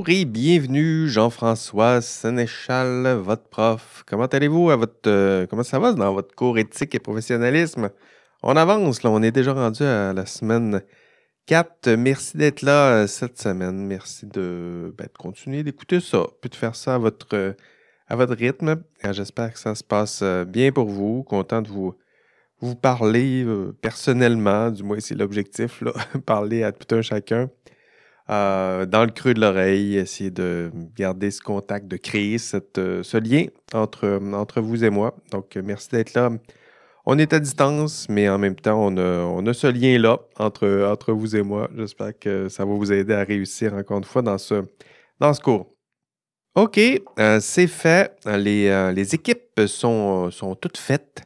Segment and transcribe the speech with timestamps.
[0.00, 4.02] Bonjour et bienvenue, Jean-François Sénéchal, votre prof.
[4.06, 7.90] Comment allez-vous à votre euh, comment ça va dans votre cours éthique et professionnalisme?
[8.42, 10.80] On avance, là, on est déjà rendu à la semaine
[11.44, 11.90] 4.
[11.98, 13.86] Merci d'être là euh, cette semaine.
[13.86, 17.54] Merci de, ben, continuer d'écouter ça, puis de faire ça à votre,
[18.08, 18.82] rythme.
[19.10, 21.24] J'espère que ça se passe euh, bien pour vous.
[21.24, 21.94] Content de vous,
[22.80, 23.46] parler
[23.82, 25.84] personnellement, du moins c'est l'objectif,
[26.24, 27.50] parler à tout un chacun.
[28.30, 32.36] Euh, dans le creux de l'oreille, essayer de garder ce contact, de créer
[32.78, 35.16] euh, ce lien entre, entre vous et moi.
[35.32, 36.30] Donc, merci d'être là.
[37.06, 40.86] On est à distance, mais en même temps, on a, on a ce lien-là entre,
[40.88, 41.68] entre vous et moi.
[41.76, 44.62] J'espère que ça va vous aider à réussir encore une fois dans ce,
[45.18, 45.66] dans ce cours.
[46.54, 46.78] OK,
[47.18, 48.14] euh, c'est fait.
[48.26, 51.22] Les, les équipes sont, sont toutes faites.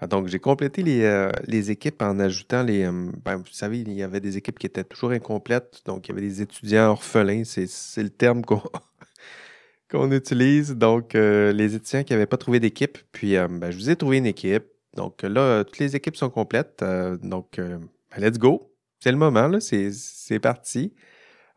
[0.00, 2.84] Ah, donc, j'ai complété les, euh, les, équipes en ajoutant les.
[2.84, 5.82] Euh, ben, vous savez, il y avait des équipes qui étaient toujours incomplètes.
[5.86, 7.42] Donc, il y avait des étudiants orphelins.
[7.44, 8.42] C'est le terme
[9.90, 10.76] qu'on utilise.
[10.76, 12.96] Donc, euh, les étudiants qui n'avaient pas trouvé d'équipe.
[13.10, 14.66] Puis, ben, je vous ai trouvé une équipe.
[14.94, 16.84] Donc, là, toutes les équipes sont complètes.
[17.22, 17.80] donc, ben,
[18.18, 18.72] let's go.
[19.00, 19.58] C'est le moment, là.
[19.60, 20.94] C'est parti.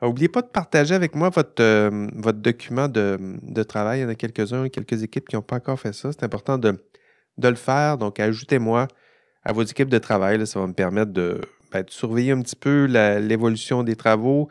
[0.02, 1.64] N'oubliez pas de partager avec moi votre,
[2.20, 4.00] votre document de, de, travail.
[4.00, 6.12] Il y en a quelques-uns, quelques équipes qui n'ont pas encore fait ça.
[6.12, 6.76] C'est important de
[7.38, 7.98] de le faire.
[7.98, 8.88] Donc, ajoutez-moi
[9.44, 10.46] à vos équipes de travail.
[10.48, 14.50] ça va me permettre de, ben, surveiller un petit peu l'évolution des travaux.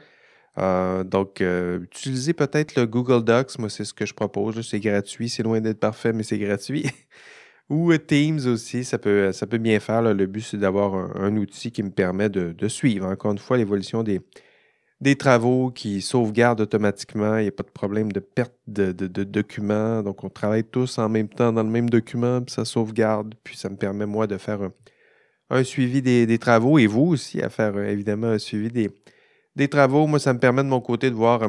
[0.59, 3.59] Euh, donc, euh, utilisez peut-être le Google Docs.
[3.59, 4.67] Moi, c'est ce que je propose.
[4.69, 5.29] C'est gratuit.
[5.29, 6.87] C'est loin d'être parfait, mais c'est gratuit.
[7.71, 10.03] Ou Teams aussi, ça peut, ça peut bien faire.
[10.03, 14.03] Le but, c'est d'avoir un, outil qui me permet de suivre, encore une fois, l'évolution
[14.03, 14.21] des,
[15.01, 17.39] des travaux qui sauvegardent automatiquement.
[17.39, 18.93] Il n'y a pas de problème de perte de,
[19.25, 20.03] documents.
[20.03, 23.35] Donc, on travaille tous en même temps dans le même document, puis ça sauvegarde.
[23.43, 24.61] Puis, ça me permet, moi, de faire
[25.49, 28.91] un, suivi des, travaux et vous aussi à faire, euh, évidemment, un suivi
[29.57, 30.07] des, travaux.
[30.07, 31.49] Moi, ça me permet de mon côté de voir euh,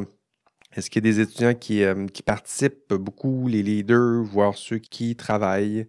[0.76, 4.80] est-ce qu'il y a des étudiants qui, euh, qui, participent beaucoup, les leaders, voir ceux
[4.80, 5.88] qui travaillent,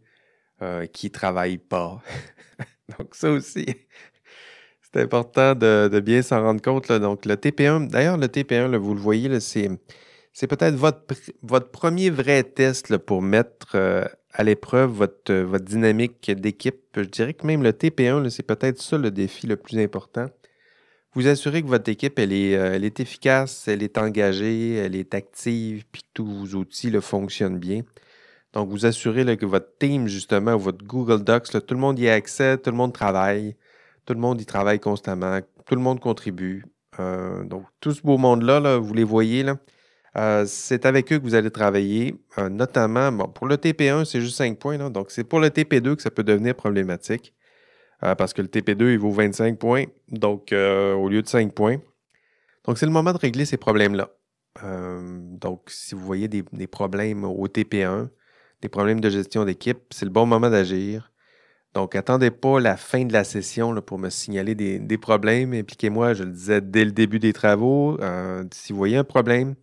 [0.93, 2.01] qui ne travaillent pas.
[2.99, 3.67] Donc, ça aussi,
[4.93, 6.93] c'est important de, bien s'en rendre compte.
[6.93, 9.69] Donc, le TP1, d'ailleurs, le TP1, vous le voyez, c'est,
[10.47, 16.83] peut-être votre, premier vrai test pour mettre euh, à l'épreuve votre, votre dynamique d'équipe.
[16.97, 20.27] Je dirais que même le TP1, c'est peut-être ça le défi le plus important.
[21.15, 25.85] Vous assurez que votre équipe, elle est, euh, efficace, elle est engagée, elle est active,
[25.91, 27.83] puis tous vos outils fonctionnent bien.
[28.53, 32.15] Donc, vous assurez que votre team, justement, votre Google Docs, tout le monde y a
[32.15, 33.57] accès, tout le monde travaille.
[34.07, 35.41] Tout le monde y travaille constamment.
[35.67, 36.65] Tout le monde contribue.
[37.01, 39.57] Euh, donc, tout ce beau monde-là, vous les voyez, là,
[40.17, 44.37] euh, c'est avec eux que vous allez travailler, euh, notamment, pour le TP1, c'est juste
[44.37, 47.35] 5 points, donc c'est pour le TP2 que ça peut devenir problématique,
[48.01, 51.79] parce que le TP2, il vaut 25 points, donc au lieu de 5 points.
[52.65, 54.11] Donc, c'est le moment de régler ces problèmes-là.
[55.41, 58.09] donc, si vous voyez des, problèmes au TP1,
[58.61, 61.12] des problèmes de gestion d'équipe, c'est le bon moment d'agir.
[61.75, 65.55] Donc, attendez pas la fin de la session pour me signaler des, problèmes.
[65.55, 67.99] Impliquez-moi, je le disais dès le début des travaux.
[68.01, 69.55] Euh, si vous voyez un problème,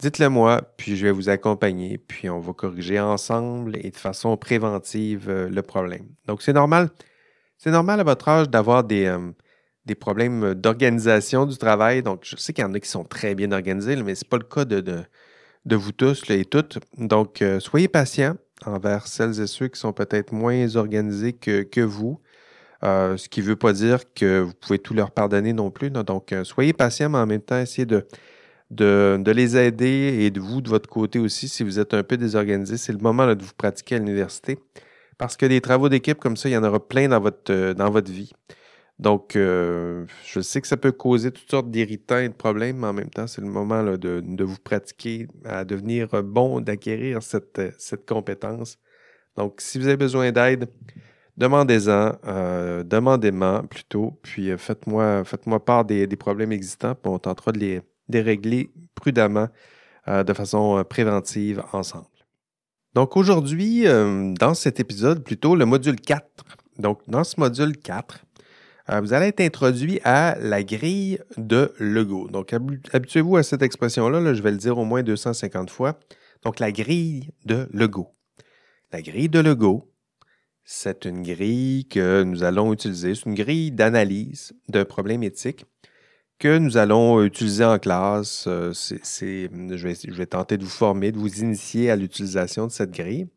[0.00, 4.36] dites-le moi, puis je vais vous accompagner, puis on va corriger ensemble et de façon
[4.36, 6.08] préventive euh, le problème.
[6.26, 6.90] Donc, c'est normal.
[7.58, 9.30] C'est normal à votre âge d'avoir des, euh,
[9.86, 12.02] des problèmes d'organisation du travail.
[12.02, 14.28] Donc, je sais qu'il y en a qui sont très bien organisés, mais ce n'est
[14.28, 16.80] pas le cas de, de, vous tous et toutes.
[16.98, 18.34] Donc, soyez patients
[18.66, 22.20] envers celles et ceux qui sont peut-être moins organisés que, vous.
[22.82, 25.90] Euh, ce qui ne veut pas dire que vous pouvez tout leur pardonner non plus.
[25.90, 30.60] Donc, euh, soyez patient, mais en même temps, essayez de, les aider et de vous,
[30.60, 33.54] de votre côté aussi, si vous êtes un peu désorganisé, c'est le moment de vous
[33.56, 34.58] pratiquer à l'université.
[35.18, 37.74] Parce que des travaux d'équipe comme ça, il y en aura plein dans votre, euh,
[37.74, 38.32] dans votre vie.
[39.00, 42.88] Donc, euh, je sais que ça peut causer toutes sortes d'irritants et de problèmes, mais
[42.88, 48.06] en même temps, c'est le moment de, vous pratiquer à devenir bon, d'acquérir cette, cette,
[48.06, 48.78] compétence.
[49.38, 50.68] Donc, si vous avez besoin d'aide,
[51.38, 57.52] demandez-en, euh, demandez-moi plutôt, puis euh, faites-moi faites part des, problèmes existants, puis on tentera
[57.52, 59.48] de les, régler prudemment,
[60.06, 62.04] de façon préventive ensemble.
[62.92, 66.26] Donc, aujourd'hui, dans cet épisode, plutôt le module 4.
[66.78, 68.29] Donc, dans ce module 4, euh,
[68.98, 72.28] vous allez être introduit à la grille de Lego.
[72.28, 72.52] Donc,
[72.92, 75.98] habituez-vous à cette expression-là, je vais le dire au moins 250 fois.
[76.42, 78.08] Donc, la grille de Lego.
[78.92, 79.92] La grille de Lego,
[80.64, 83.14] c'est une grille que nous allons utiliser.
[83.14, 85.64] C'est une grille d'analyse d'un problème éthique
[86.40, 88.46] que nous allons utiliser en classe.
[88.48, 93.28] Euh, je vais tenter de vous former, de vous initier à l'utilisation de cette grille.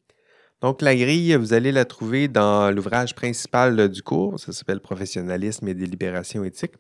[0.64, 4.40] Donc, la grille, vous allez la trouver dans l'ouvrage principal du cours.
[4.40, 6.72] Ça s'appelle Professionnalisme et délibération éthique.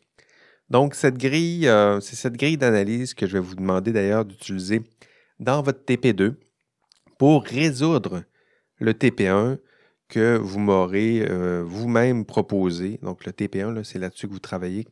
[0.69, 4.83] Donc, cette grille, euh, c'est cette grille d'analyse que je vais vous demander d'ailleurs d'utiliser
[5.39, 6.35] dans votre TP2
[7.19, 8.23] pour résoudre
[8.79, 9.57] le TP1
[10.07, 13.01] que vous m'aurez euh, vous-même proposé.
[13.03, 14.87] Donc, le TP1, c'est là-dessus que vous travaillez,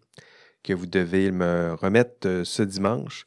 [0.66, 3.26] que vous devez me remettre euh, ce dimanche.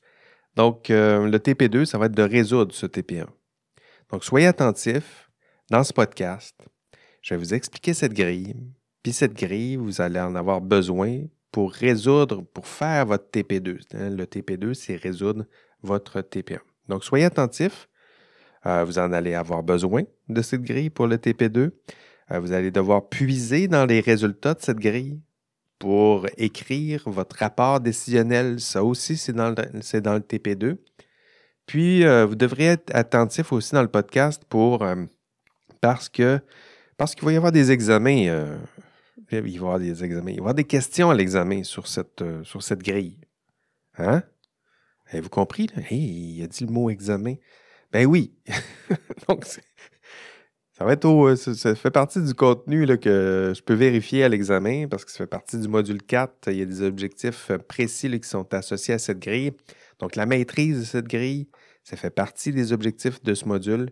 [0.57, 3.27] Donc, le TP2, ça va être de résoudre ce TP1.
[4.13, 5.24] Donc, soyez attentifs
[5.71, 6.55] dans ce podcast.
[7.23, 8.55] Je vais vous expliquer cette grille.
[9.03, 13.81] Puis cette grille, vous allez en avoir besoin pour résoudre, pour faire votre TP2.
[13.95, 15.45] Hein, le TP2, c'est résoudre
[15.83, 16.59] votre TP1.
[16.89, 17.89] Donc, soyez attentifs.
[18.67, 21.71] Euh, vous en allez avoir besoin de cette grille pour le TP2.
[22.33, 25.21] Euh, vous allez devoir puiser dans les résultats de cette grille
[25.79, 28.59] pour écrire votre rapport décisionnel.
[28.61, 30.77] Ça aussi, c'est dans, le, dans le TP2.
[31.67, 34.83] Puis, euh, vous devrez être attentif aussi dans le podcast pour
[35.87, 36.41] parce que
[36.97, 38.59] parce qu'il va y avoir des examens
[39.31, 40.31] il va y avoir des examens.
[40.31, 43.19] Il va y avoir des questions à l'examen sur cette, euh, sur cette grille.
[43.99, 44.23] Hein?
[45.11, 45.69] Avez-vous compris?
[45.91, 47.35] il a dit le mot examen.
[47.93, 48.35] Ben oui.
[49.29, 54.29] Donc, ça va être au, ça, fait partie du contenu que je peux vérifier à
[54.29, 56.49] l'examen parce que ça fait partie du module 4.
[56.49, 59.53] Il y a des objectifs précis qui sont associés à cette grille.
[60.01, 61.49] Donc, la maîtrise de cette grille,
[61.85, 63.91] ça fait partie des objectifs de ce module.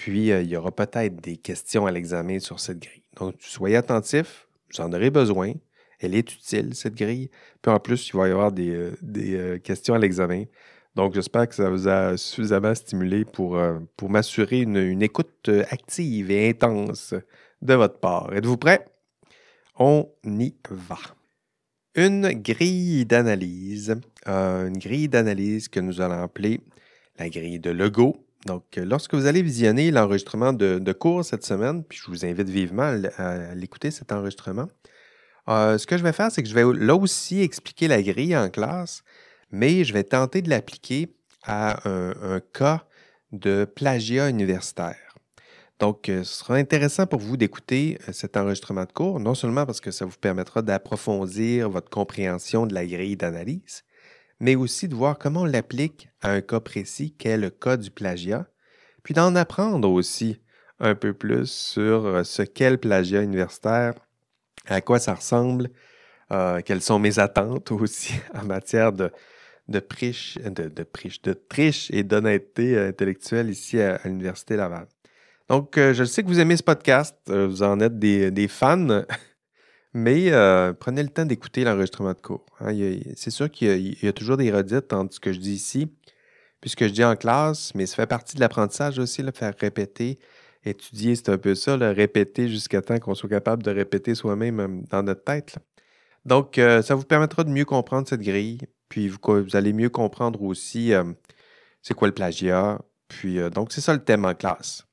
[0.00, 3.02] Puis, euh, il y aura peut-être des questions à l'examen sur cette grille.
[3.18, 5.52] Donc, soyez attentifs vous en aurez besoin.
[5.98, 7.28] Elle est utile, cette grille.
[7.60, 10.44] Puis en plus, il va y avoir des, euh, euh, questions à l'examen.
[10.94, 13.60] Donc, j'espère que ça vous a suffisamment stimulé pour,
[13.98, 17.14] pour m'assurer une, écoute active et intense
[17.60, 18.32] de votre part.
[18.32, 18.86] Êtes-vous prêts?
[19.78, 20.98] On y va.
[21.94, 26.60] Une grille d'analyse, une grille d'analyse que nous allons appeler
[27.18, 31.84] la grille de Lego donc, euh, lorsque vous allez visionner l'enregistrement de, cours cette semaine,
[31.84, 34.68] puis je vous invite vivement à, l'écouter, cet enregistrement,
[35.48, 38.36] euh, ce que je vais faire, c'est que je vais là aussi expliquer la grille
[38.36, 39.02] en classe,
[39.50, 42.86] mais je vais tenter de l'appliquer à un, cas
[43.32, 45.14] de plagiat universitaire.
[45.78, 49.80] Donc, euh, ce sera intéressant pour vous d'écouter cet enregistrement de cours, non seulement parce
[49.80, 53.82] que ça vous permettra d'approfondir votre compréhension de la grille d'analyse,
[54.40, 57.90] mais aussi de voir comment on l'applique à un cas précis qu'est le cas du
[57.90, 58.46] plagiat,
[59.02, 60.40] puis d'en apprendre aussi
[60.80, 63.94] un peu plus sur euh, ce qu'est le plagiat universitaire,
[64.66, 65.70] à quoi ça ressemble,
[66.32, 69.10] euh, quelles sont mes attentes aussi en matière de,
[69.68, 74.86] de, de, triche et d'honnêteté intellectuelle ici à, l'Université Laval.
[75.48, 79.02] Donc, euh, je sais que vous aimez ce podcast, vous en êtes des fans.
[79.92, 82.46] Mais euh, prenez le temps d'écouter l'enregistrement de cours.
[82.60, 82.72] Hein.
[83.16, 85.88] c'est sûr qu'il y, a toujours des redites ce que je dis ici,
[86.60, 89.32] puis ce que je dis en classe, mais ça fait partie de l'apprentissage aussi, le
[89.32, 90.18] faire répéter.
[90.64, 94.60] Étudier, c'est un peu ça, le répéter jusqu'à temps qu'on soit capable de répéter soi-même
[94.60, 95.56] euh, dans notre tête.
[96.24, 99.18] Donc, euh, ça vous permettra de mieux comprendre cette grille, puis vous,
[99.54, 100.92] allez mieux comprendre aussi
[101.82, 102.78] c'est quoi le plagiat.
[103.08, 104.84] Puis, donc, c'est ça le thème en classe.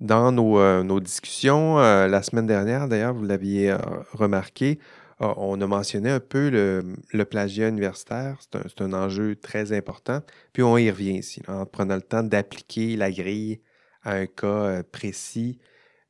[0.00, 3.78] Dans nos, euh, discussions euh, la semaine dernière, d'ailleurs, vous l'aviez euh,
[4.12, 4.78] remarqué,
[5.18, 8.38] on a mentionné un peu le, plagiat universitaire.
[8.40, 10.22] C'est un, enjeu très important.
[10.54, 13.60] Puis on y revient ici, en prenant le temps d'appliquer la grille
[14.02, 15.58] à un cas précis,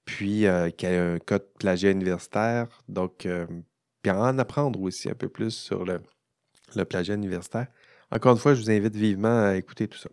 [0.05, 2.69] puis qu'il y a un cas de plagiat universitaire.
[2.89, 3.27] Donc,
[4.03, 6.01] puis en apprendre aussi un peu plus sur le,
[6.77, 7.67] le plagiat universitaire.
[8.13, 10.11] Encore une fois, je vous invite vivement à écouter tout ça.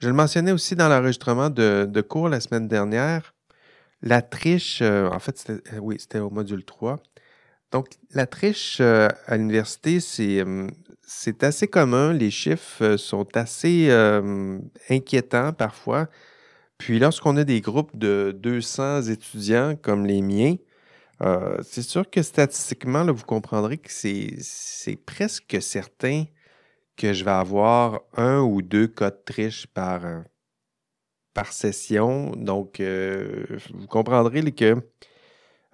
[0.00, 3.34] Je le mentionnais aussi dans l'enregistrement de, cours la semaine dernière.
[4.00, 7.02] La triche, euh, en fait, euh, oui, c'était au module 3.
[7.70, 12.14] Donc, la triche euh, à l'université, c'est, assez commun.
[12.14, 13.90] Les chiffres sont assez
[14.88, 16.08] inquiétants parfois.
[16.78, 20.56] Puis, lorsqu'on a des groupes de 200 étudiants comme les miens,
[21.62, 26.24] c'est sûr que statistiquement, vous comprendrez que c'est presque certain
[27.00, 30.20] que je vais avoir un ou deux cas de triche par, euh,
[31.32, 32.32] par session.
[32.36, 34.76] Donc, euh, vous comprendrez que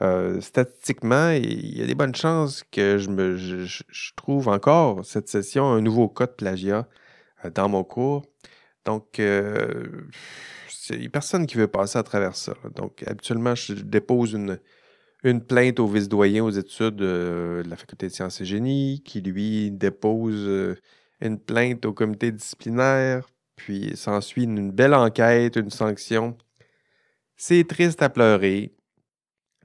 [0.03, 3.83] euh, statistiquement, il y a des bonnes chances que je, me, je,
[4.15, 6.87] trouve encore cette session un nouveau cas de plagiat
[7.55, 8.25] dans mon cours.
[8.85, 12.55] Donc, il n'y a personne qui veut passer à travers ça.
[12.77, 14.61] Donc, habituellement, je dépose une,
[15.25, 19.73] une plainte au vice-doyen aux études de la Faculté de sciences et génie qui, lui,
[19.73, 20.77] dépose
[21.21, 26.37] une plainte au comité disciplinaire, puis s'ensuit une belle enquête, une sanction.
[27.37, 28.75] C'est triste à pleurer.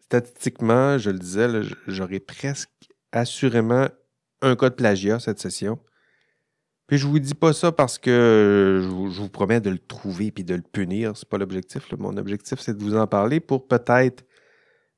[0.02, 1.48] Statistiquement, je le disais,
[1.88, 2.70] j'aurais presque
[3.12, 3.88] assurément
[4.42, 5.80] un cas de plagiat cette session.
[6.88, 10.44] Puis je vous dis pas ça parce que je vous, promets de le trouver puis
[10.44, 11.16] de le punir.
[11.16, 11.90] C'est pas l'objectif.
[11.98, 14.26] Mon objectif, c'est de vous en parler pour peut-être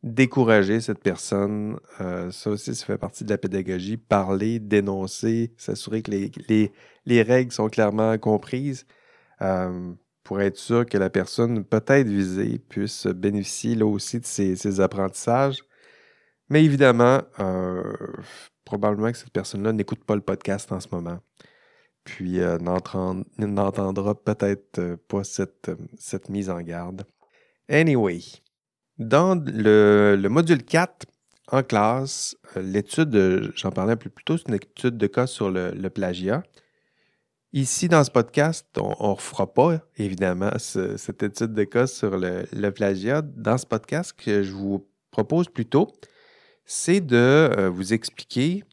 [0.03, 1.79] décourager cette personne.
[2.01, 3.98] Euh, ça aussi, ça fait partie de la pédagogie.
[3.98, 6.72] Parler, dénoncer, s'assurer que les,
[7.05, 8.86] les, règles sont clairement comprises
[9.41, 9.93] euh,
[10.24, 15.63] pour être sûr que la personne peut-être visée puisse bénéficier là aussi de ces, apprentissages.
[16.50, 17.83] Mais évidemment, euh,
[18.65, 21.19] probablement que cette personne-là n'écoute pas le podcast en ce moment.
[22.03, 22.39] Puis
[23.38, 27.05] n'entendra peut-être pas cette mise en garde.
[27.69, 28.19] Anyway,
[29.00, 31.06] dans le, module 4,
[31.52, 35.28] en classe, euh, l'étude, j'en parlais un peu plus tôt, c'est une étude de cas
[35.28, 36.44] sur le, plagiat.
[37.54, 42.70] Ici, dans ce podcast, on ne refera pas, évidemment, cette étude de cas sur le,
[42.72, 43.22] plagiat.
[43.22, 45.92] Dans ce podcast, que je vous propose plutôt,
[46.66, 48.64] c'est de euh, vous expliquer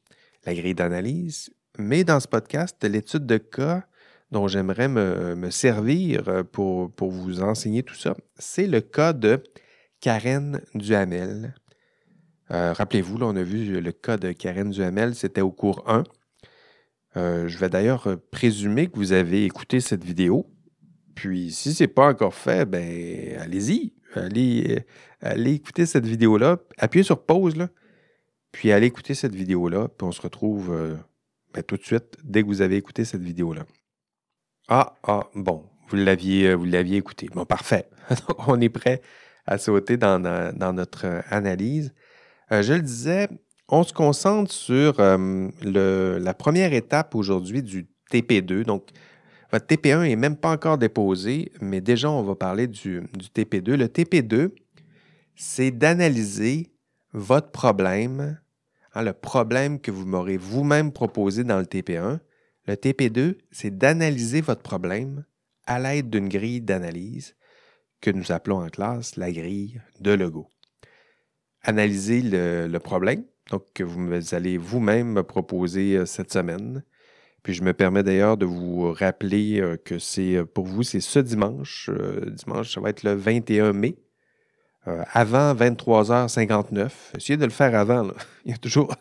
[0.47, 3.85] la grille d'analyse, mais dans ce podcast, l'étude de cas
[4.31, 9.43] dont j'aimerais me, servir euh, pour vous enseigner tout ça, c'est le cas de
[10.00, 11.54] Karen Duhamel.
[12.50, 16.04] Euh, rappelez-vous, là, on a vu le cas de Karen Duhamel, c'était au cours 1.
[17.16, 20.47] Euh, je vais d'ailleurs présumer que vous avez écouté cette vidéo.
[21.14, 23.92] Puis, si ce n'est pas encore fait, ben allez-y.
[24.14, 24.85] Allez,
[25.21, 26.59] allez écouter cette vidéo-là.
[26.78, 27.69] Appuyez sur pause.
[28.52, 29.88] Puis allez écouter cette vidéo-là.
[29.88, 30.97] Puis on se retrouve euh,
[31.52, 33.64] ben, tout de suite dès que vous avez écouté cette vidéo-là.
[34.69, 37.28] Ah, ah, bon, vous l'aviez, vous l'aviez écouté.
[37.33, 37.88] Bon, parfait.
[38.49, 39.02] on est prêt
[39.50, 40.21] à sauter dans,
[40.73, 41.92] notre euh, analyse.
[42.52, 43.28] Euh, je le disais,
[43.69, 48.64] on se concentre sur euh, la première étape aujourd'hui du TP2.
[48.64, 48.88] Donc,
[49.50, 53.02] votre TP1 n'est même pas encore déposé, mais déjà, on va parler du,
[53.35, 53.75] TP2.
[53.75, 54.52] Le TP2,
[55.35, 56.73] c'est d'analyser
[57.12, 58.38] votre problème,
[58.95, 62.21] hein, le problème que vous m'aurez vous-même proposé dans le TP1.
[62.69, 65.25] Le TP2, c'est d'analyser votre problème
[65.66, 67.35] à l'aide d'une grille d'analyse
[68.00, 70.49] que nous appelons en classe la grille de Lego.
[71.62, 76.83] Analysez le, problème, donc que vous allez vous-même me proposer euh, cette semaine.
[77.42, 81.00] Puis je me permets d'ailleurs de vous rappeler euh, que c'est euh, pour vous, c'est
[81.00, 81.90] ce dimanche.
[82.26, 83.97] dimanche, ça va être le 21 mai.
[84.87, 86.90] avant 23h59.
[87.16, 88.09] Essayez de le faire avant.
[88.47, 88.95] Il y a toujours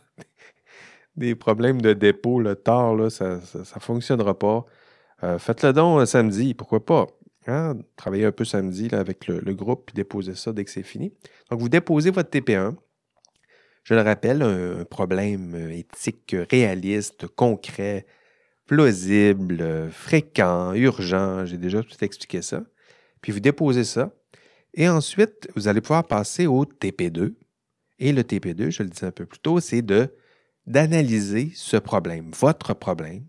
[1.15, 2.41] des problèmes de dépôt.
[2.41, 4.65] Le tard, ça ne fonctionnera pas.
[5.37, 7.07] Faites-le donc samedi, pourquoi pas?
[7.95, 11.13] Travailler un peu samedi avec le, groupe, puis déposer ça dès que c'est fini.
[11.49, 12.75] Donc, vous déposez votre TP1.
[13.83, 18.05] Je le rappelle, un, problème éthique réaliste, concret,
[18.65, 21.45] plausible, fréquent, urgent.
[21.45, 22.63] J'ai déjà tout expliqué ça.
[23.21, 24.13] Puis vous déposez ça.
[24.73, 27.33] Et ensuite, vous allez pouvoir passer au TP2.
[27.99, 30.13] Et le TP2, je le disais un peu plus tôt, c'est de
[30.67, 33.25] d'analyser ce problème, votre problème.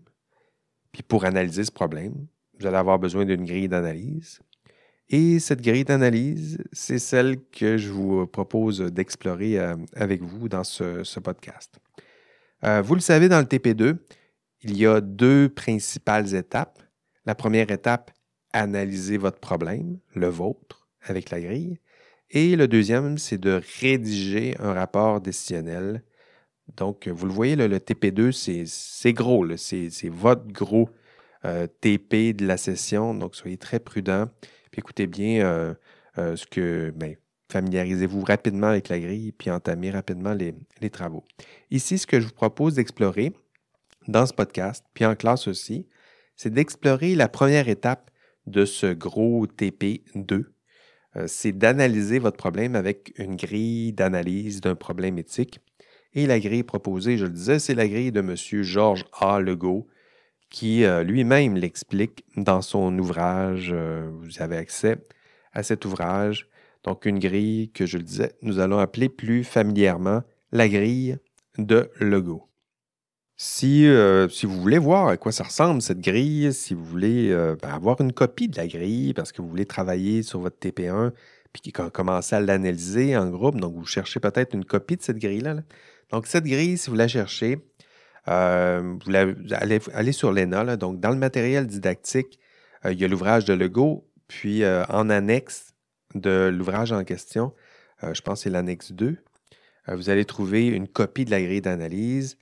[0.91, 2.27] Puis pour analyser ce problème,
[2.61, 4.39] vous allez avoir besoin d'une grille d'analyse.
[5.09, 10.63] Et cette grille d'analyse, c'est celle que je vous propose d'explorer euh, avec vous dans
[10.63, 11.79] ce, podcast.
[12.63, 13.97] Euh, vous le savez, dans le TP2,
[14.61, 16.81] il y a deux principales étapes.
[17.25, 18.11] La première étape,
[18.53, 21.79] analyser votre problème, le vôtre, avec la grille.
[22.29, 26.03] Et le deuxième, c'est de rédiger un rapport décisionnel.
[26.77, 30.89] Donc, vous le voyez, le TP2, c'est gros, c'est votre gros
[31.45, 33.13] euh, TP de la session.
[33.13, 34.27] Donc, soyez très prudent.
[34.71, 35.73] Puis écoutez bien euh,
[36.17, 36.93] euh, ce que.
[36.95, 37.15] Ben,
[37.51, 41.25] familiarisez-vous rapidement avec la grille, puis entamez rapidement les, travaux.
[41.69, 43.33] Ici, ce que je vous propose d'explorer
[44.07, 45.85] dans ce podcast, puis en classe aussi,
[46.37, 48.09] c'est d'explorer la première étape
[48.47, 50.45] de ce gros TP2.
[51.25, 55.59] c'est d'analyser votre problème avec une grille d'analyse d'un problème éthique.
[56.13, 58.35] Et la grille proposée, je le disais, c'est la grille de M.
[58.63, 59.41] Georges A.
[59.41, 59.87] Legault,
[60.51, 63.71] qui euh, lui-même l'explique dans son ouvrage.
[63.73, 64.97] Euh, vous avez accès
[65.53, 66.47] à cet ouvrage.
[66.83, 71.17] Donc, une grille que je le disais, nous allons appeler plus familièrement la grille
[71.57, 72.47] de Lego.
[73.37, 77.29] Si, euh, si, vous voulez voir à quoi ça ressemble, cette grille, si vous voulez
[77.61, 81.11] ben, avoir une copie de la grille parce que vous voulez travailler sur votre TP1
[81.53, 85.55] puis commencer à l'analyser en groupe, donc vous cherchez peut-être une copie de cette grille-là.
[86.11, 87.57] Donc, cette grille, si vous la cherchez,
[88.27, 92.39] euh, vous allez, sur l'ENA, donc dans le matériel didactique,
[92.85, 95.73] euh, il y a l'ouvrage de Lego, puis euh, en annexe
[96.13, 97.53] de l'ouvrage en question,
[98.01, 99.17] je pense que c'est l'annexe 2,
[99.87, 102.37] vous allez trouver une copie de la grille d'analyse.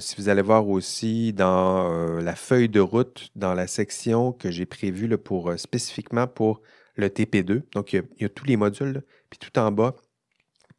[0.00, 4.66] si vous allez voir aussi dans la feuille de route, dans la section que j'ai
[4.66, 6.62] prévue pour, spécifiquement pour
[6.96, 9.94] le TP2, donc il y a, tous les modules, puis tout en bas,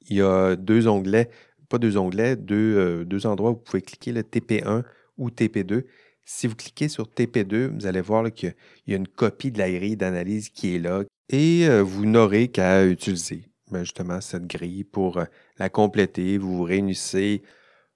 [0.09, 1.29] il y a deux onglets
[1.65, 4.83] pas deux onglets, euh, deux, endroits où vous pouvez cliquer le TP1
[5.17, 5.83] ou TP2.
[6.25, 8.55] Si vous cliquez sur TP2, vous allez voir qu'il
[8.87, 12.47] y a une copie de la grille d'analyse qui est là et euh, vous n'aurez
[12.47, 13.43] qu'à utiliser.
[13.71, 15.25] ben, justement cette grille pour euh,
[15.57, 16.37] la compléter.
[16.37, 17.41] Vous vous réunissez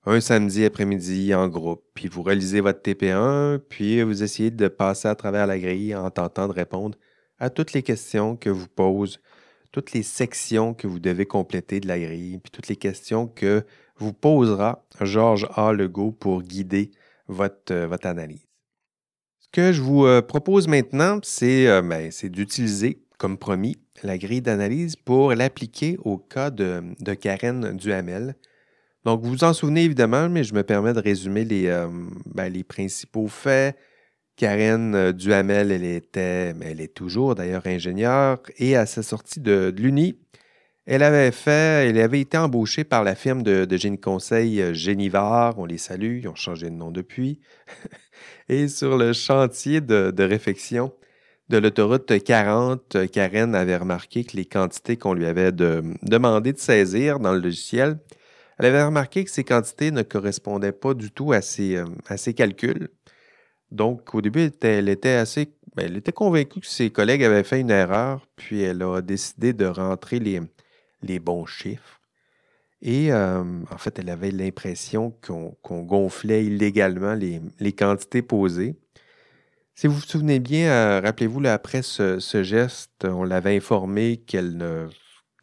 [0.05, 5.07] un samedi après-midi en groupe, puis vous réalisez votre TP1, puis vous essayez de passer
[5.07, 6.97] à travers la grille en tentant de répondre
[7.37, 9.19] à toutes les questions que vous pose,
[9.71, 13.63] toutes les sections que vous devez compléter de la grille, puis toutes les questions que
[13.97, 15.73] vous posera Georges A.
[15.73, 16.91] Legault pour guider
[17.27, 18.47] votre, euh, votre analyse.
[19.39, 24.95] Ce que je vous euh, propose maintenant, ben, c'est d'utiliser, comme promis, la grille d'analyse
[24.95, 28.35] pour l'appliquer au cas de, de Karen Duhamel.
[29.05, 31.87] Donc, vous vous en souvenez évidemment, mais je me permets de résumer les, euh,
[32.25, 33.75] ben, les principaux faits.
[34.39, 39.41] Karen euh, Duhamel, elle était, mais elle est toujours d'ailleurs ingénieure, et à sa sortie
[39.41, 40.17] de, l'Uni,
[40.85, 45.59] elle avait fait, elle avait été embauchée par la firme de, de conseil euh, Génivard,
[45.59, 47.41] on les salue, ils ont changé de nom depuis,
[48.49, 50.93] et sur le chantier de, réfection
[51.49, 57.19] de l'autoroute 40, Karen avait remarqué que les quantités qu'on lui avait demandé de saisir
[57.19, 57.99] dans le logiciel,
[58.57, 62.89] elle avait remarqué que ces quantités ne correspondaient pas du tout euh, à ses calculs.
[63.71, 65.53] Donc, au début, elle était, assez.
[65.75, 69.53] Ben, elle était convaincue que ses collègues avaient fait une erreur, puis elle a décidé
[69.53, 72.01] de rentrer les, bons chiffres.
[72.81, 78.75] Et euh, en fait, elle avait l'impression qu'on gonflait illégalement les, quantités posées.
[79.75, 84.57] Si vous vous souvenez bien, euh, rappelez-vous, après ce, geste, on l'avait informé qu'elle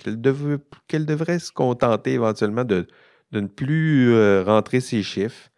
[0.04, 2.86] devrait se contenter éventuellement de,
[3.32, 5.50] ne plus euh, rentrer ses chiffres,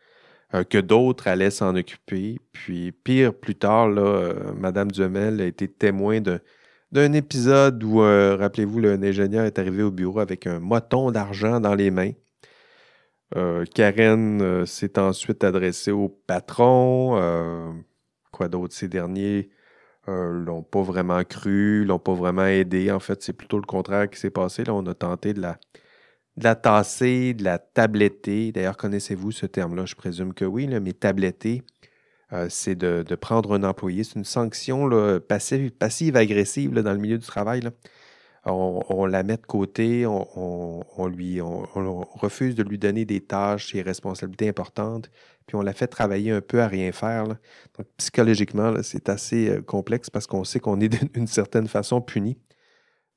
[0.55, 2.39] euh, que d'autres allaient s'en occuper.
[2.53, 6.21] Puis pire, plus tard, là, Madame Duhamel a été témoin
[6.93, 11.75] d'un épisode où, rappelez-vous, un ingénieur est arrivé au bureau avec un moton d'argent dans
[11.75, 12.13] les mains.
[13.75, 17.85] Karen s'est ensuite adressée au patron
[18.33, 18.75] Quoi d'autre?
[18.75, 19.51] Ces derniers
[20.09, 22.91] euh, l'ont pas vraiment cru, l'ont pas vraiment aidé.
[22.91, 24.65] En fait, c'est plutôt le contraire qui s'est passé.
[24.65, 25.59] Là, on a tenté de la,
[26.39, 28.53] de la tasser, de la tabletter.
[28.53, 29.85] D'ailleurs, connaissez-vous ce terme-là?
[29.87, 31.63] Je présume que oui, mais tabletter,
[32.33, 34.05] euh, c'est de, prendre un employé.
[34.05, 34.89] C'est une sanction
[35.29, 37.63] passive, passive agressive dans le milieu du travail.
[38.45, 44.49] On, la met de côté, on, lui, refuse de lui donner des tâches et responsabilités
[44.49, 45.11] importantes
[45.49, 47.25] puis on la fait travailler un peu à rien faire.
[47.97, 52.37] Psychologiquement, c'est assez euh, complexe parce qu'on sait qu'on est d'une certaine façon puni.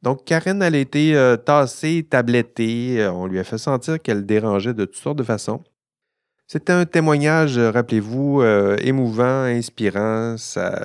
[0.01, 3.01] Donc, Karen, elle a été euh, tassée, tablettée.
[3.01, 5.63] Euh, on lui a fait sentir qu'elle dérangeait de toutes sortes de façons.
[6.47, 8.43] C'était un témoignage, rappelez-vous,
[8.81, 10.35] émouvant, inspirant.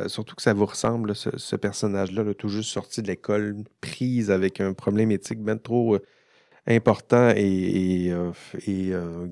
[0.06, 4.74] surtout que ça vous ressemble, ce, personnage-là, tout juste sorti de l'école, prise avec un
[4.74, 5.98] problème éthique bien trop
[6.68, 8.12] important et,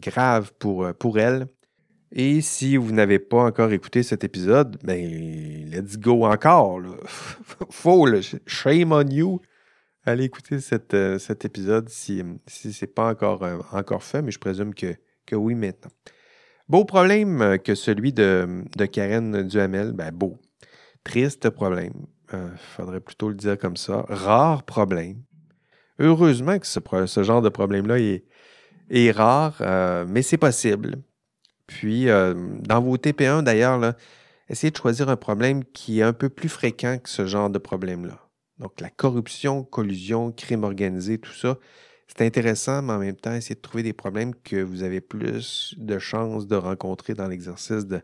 [0.03, 1.47] grave pour, elle.
[2.11, 6.81] Et si vous n'avez pas encore écouté cet épisode, ben, let's go encore.
[6.81, 6.97] Là.
[7.71, 8.09] Faut,
[8.45, 9.41] shame on you.
[10.07, 10.59] Allez écouter
[10.95, 14.75] euh, cet épisode si, si ce n'est pas encore, euh, encore fait, mais je présume
[14.75, 15.91] que, que oui maintenant.
[16.69, 19.93] Beau problème que celui de, de Karen Duhamel.
[19.93, 20.39] Ben, beau.
[21.05, 22.07] Triste problème.
[22.33, 24.05] Euh, faudrait plutôt le dire comme ça.
[24.09, 25.23] Rare problème.
[25.99, 28.25] Heureusement que ce, ce genre de problème-là est,
[28.91, 29.63] est rare,
[30.07, 31.03] mais c'est possible.
[31.67, 33.95] Puis, euh, dans vos TP1, d'ailleurs,
[34.49, 37.59] essayez de choisir un problème qui est un peu plus fréquent que ce genre de
[37.59, 38.24] problème-là.
[38.59, 41.59] Donc, la corruption, collusion, crime organisé, tout ça,
[42.07, 45.75] c'est intéressant, mais en même temps, essayez de trouver des problèmes que vous avez plus
[45.77, 48.03] de chances de rencontrer dans l'exercice de,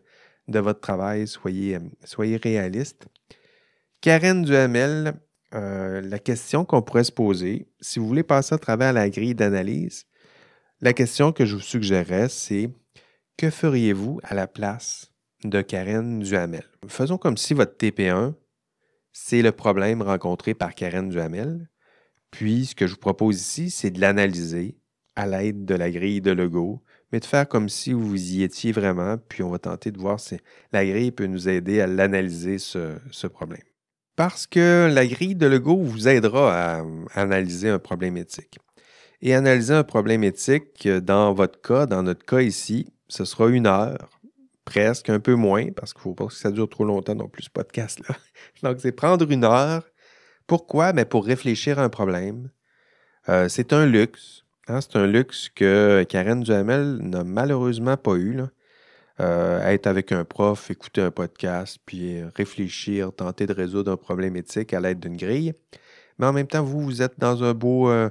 [0.49, 1.29] votre travail.
[1.29, 3.07] Soyez, euh, soyez réaliste.
[4.01, 5.15] Karen Duhamel,
[5.55, 9.35] euh, la question qu'on pourrait se poser, si vous voulez passer à travers la grille
[9.35, 10.07] d'analyse,
[10.81, 12.71] la question que je vous suggérerais, c'est
[13.37, 15.13] que feriez-vous à la place
[15.45, 16.65] de Karen Duhamel?
[16.89, 18.35] Faisons comme si votre TP1,
[19.13, 21.69] c'est le problème rencontré par Karen Duhamel.
[22.31, 24.79] Puis, ce que je vous propose ici, c'est de l'analyser
[25.17, 28.73] à l'aide de la grille de Lego, mais de faire comme si vous y étiez
[28.73, 30.39] vraiment, puis on va tenter de voir si
[30.73, 33.63] la grille peut nous aider à l'analyser, ce, problème.
[34.17, 38.59] Parce que la grille de Lego vous aidera à analyser un problème éthique.
[39.23, 43.67] Et analyser un problème éthique, dans votre cas, dans notre cas ici, ce sera une
[43.67, 44.20] heure,
[44.65, 47.29] presque, un peu moins, parce qu'il ne faut pas que ça dure trop longtemps non
[47.29, 48.17] plus, ce podcast-là.
[48.63, 49.85] Donc, c'est prendre une heure.
[50.47, 50.93] Pourquoi?
[50.93, 52.51] Mais ben, pour réfléchir à un problème.
[53.29, 54.45] Euh, c'est un luxe.
[54.69, 54.81] Hein.
[54.81, 58.41] C'est un luxe que Karen Duhamel n'a malheureusement pas eu.
[59.21, 64.35] Euh, être avec un prof, écouter un podcast, puis réfléchir, tenter de résoudre un problème
[64.37, 65.53] éthique à l'aide d'une grille.
[66.19, 68.09] Mais en même temps, vous, vous êtes dans un beau, euh,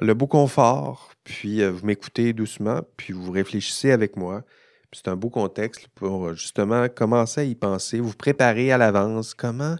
[0.00, 4.44] le beau confort, puis vous m'écoutez doucement, puis vous réfléchissez avec moi.
[4.92, 9.34] C'est un beau contexte pour euh, justement commencer à y penser, vous préparer à l'avance
[9.34, 9.76] comment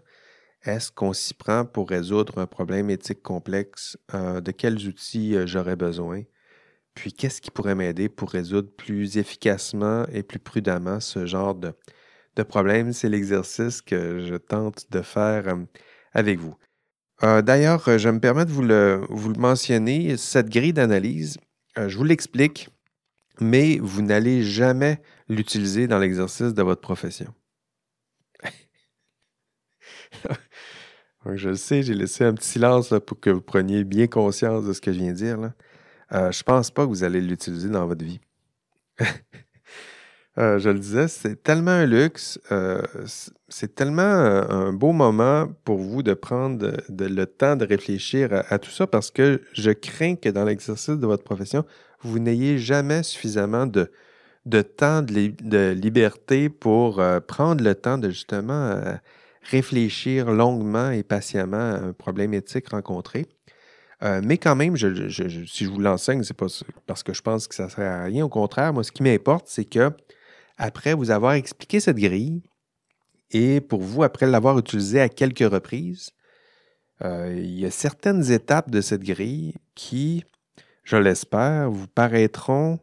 [0.64, 3.96] Est-ce qu'on s'y prend pour résoudre un problème éthique complexe?
[4.14, 6.22] Euh, de quels outils euh, j'aurais besoin?
[6.94, 11.72] Puis qu'est-ce qui pourrait m'aider pour résoudre plus efficacement et plus prudemment ce genre de,
[12.48, 12.92] problème?
[12.92, 15.56] C'est l'exercice que je tente de faire
[16.14, 16.56] avec vous.
[17.20, 18.62] D'ailleurs, je me permets de vous
[19.10, 21.36] vous le mentionner, cette grille d'analyse,
[21.76, 22.70] je vous l'explique,
[23.40, 27.34] mais vous n'allez jamais l'utiliser dans l'exercice de votre profession.
[31.34, 34.72] je le sais, j'ai laissé un petit silence pour que vous preniez bien conscience de
[34.72, 35.52] ce que je viens de dire.
[36.12, 38.20] Euh, je pense pas que vous allez l'utiliser dans votre vie.
[40.38, 42.82] Euh, je le disais, c'est tellement un luxe, euh,
[43.48, 48.70] c'est tellement un beau moment pour vous de prendre le temps de réfléchir à, tout
[48.70, 51.64] ça parce que je crains que dans l'exercice de votre profession,
[52.02, 53.90] vous n'ayez jamais suffisamment de,
[54.44, 58.80] de temps de, liberté pour prendre le temps de justement
[59.42, 63.26] réfléchir longuement et patiemment à un problème éthique rencontré.
[64.02, 66.46] Euh, mais quand même, si je vous l'enseigne, c'est pas
[66.86, 68.24] parce que je pense que ça ne sert à rien.
[68.24, 69.90] Au contraire, moi, ce qui m'importe, c'est que
[70.58, 72.42] après vous avoir expliqué cette grille,
[73.30, 76.10] et pour vous, après l'avoir utilisée à quelques reprises,
[77.04, 80.24] euh, il y a certaines étapes de cette grille qui,
[80.86, 82.78] je l'espère, vous paraîtront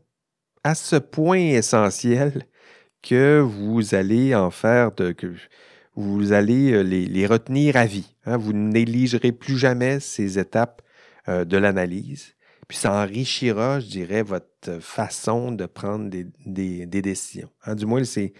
[0.63, 2.43] à ce point essentielles
[3.01, 5.15] que vous allez en faire de,
[5.95, 8.15] vous allez euh, les, retenir à vie.
[8.25, 8.37] Hein.
[8.37, 10.81] Vous ne négligerez plus jamais ces étapes
[11.29, 12.35] euh, de l'analyse.
[12.67, 17.49] Puis ça enrichira, je dirais, votre façon de prendre des, décisions.
[17.65, 17.75] Hein.
[17.75, 18.33] Du moins, c'est,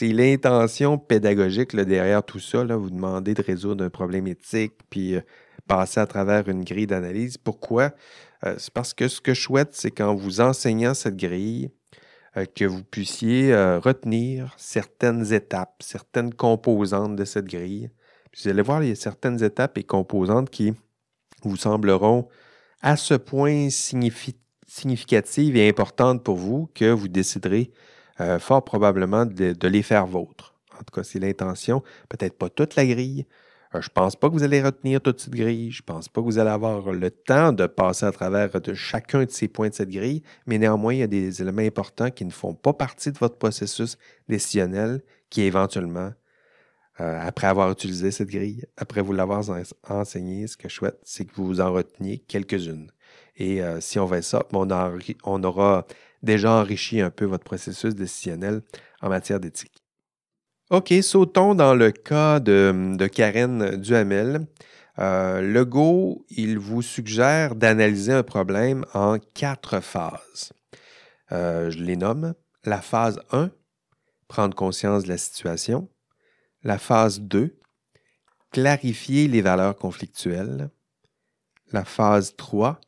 [0.00, 2.64] l'intention pédagogique derrière tout ça.
[2.64, 5.20] Vous demandez de résoudre un problème éthique, puis euh,
[5.66, 7.38] passer à travers une grille d'analyse.
[7.38, 7.92] Pourquoi?
[8.42, 11.70] C'est parce que ce que je souhaite, c'est qu'en vous enseignant cette grille,
[12.36, 17.90] euh, que vous puissiez euh, retenir certaines étapes, certaines composantes de cette grille.
[18.36, 20.72] vous allez voir, il y a certaines étapes et composantes qui
[21.42, 22.28] vous sembleront
[22.82, 27.72] à ce point significatives et importantes pour vous que vous déciderez
[28.20, 30.54] euh, fort probablement de, de, les faire vôtres.
[30.74, 31.82] En tout cas, c'est l'intention.
[32.08, 35.20] Peut-être pas toute la grille, euh, je ne pense pas que vous allez retenir toute
[35.20, 35.70] cette grille.
[35.70, 38.74] Je ne pense pas que vous allez avoir le temps de passer à travers de
[38.74, 42.10] chacun de ces points de cette grille, mais néanmoins, il y a des éléments importants
[42.10, 43.96] qui ne font pas partie de votre processus
[44.28, 46.12] décisionnel qui éventuellement,
[46.98, 49.44] euh, après avoir utilisé cette grille, après vous l'avoir
[49.88, 52.90] enseigné, ce que je souhaite, c'est que vous en reteniez quelques-unes.
[53.36, 55.86] Et euh, si on fait ça, on aura
[56.22, 58.62] déjà enrichi un peu votre processus décisionnel
[59.00, 59.79] en matière d'éthique.
[60.70, 64.46] OK, sautons dans le cas de, Karen Duhamel.
[65.00, 70.52] Euh, le Go, il vous suggère d'analyser un problème en quatre phases.
[71.32, 72.34] Euh, je les nomme.
[72.62, 73.50] La phase 1,
[74.28, 75.88] prendre conscience de la situation.
[76.62, 77.58] La phase 2,
[78.52, 80.70] clarifier les valeurs conflictuelles.
[81.72, 82.80] La phase 3,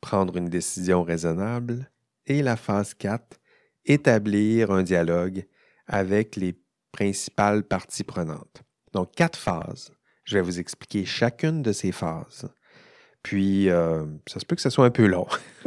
[0.00, 1.88] prendre une décision raisonnable.
[2.26, 3.38] Et la phase 4,
[3.84, 5.46] établir un dialogue
[5.86, 6.52] avec les
[6.92, 8.62] principales parties prenantes.
[8.92, 9.90] Donc, quatre phases.
[10.24, 12.48] Je vais vous expliquer chacune de ces phases.
[13.22, 15.26] Puis, euh, ça se peut que ce soit un peu long.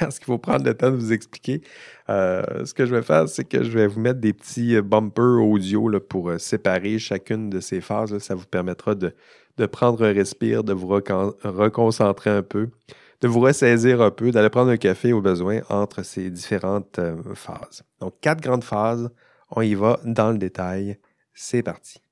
[0.00, 1.62] Parce qu'il faut prendre le temps de vous expliquer.
[2.08, 4.82] Euh, ce que je vais faire, c'est que je vais vous mettre des petits euh,
[4.82, 8.16] bumpers audio pour séparer chacune de ces phases.
[8.18, 9.14] Ça vous permettra de,
[9.66, 12.70] prendre un respire, de vous reconcentrer un peu,
[13.20, 16.98] de vous ressaisir un peu, d'aller prendre un café au besoin entre ces différentes
[17.34, 17.82] phases.
[18.00, 19.10] Donc, quatre grandes phases
[19.50, 20.98] on y va dans le détail.
[21.34, 22.02] C'est parti.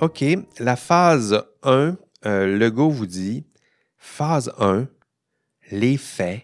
[0.00, 0.24] OK,
[0.58, 3.46] la phase 1, euh, le go vous dit,
[3.98, 4.88] phase 1,
[5.70, 6.42] les faits.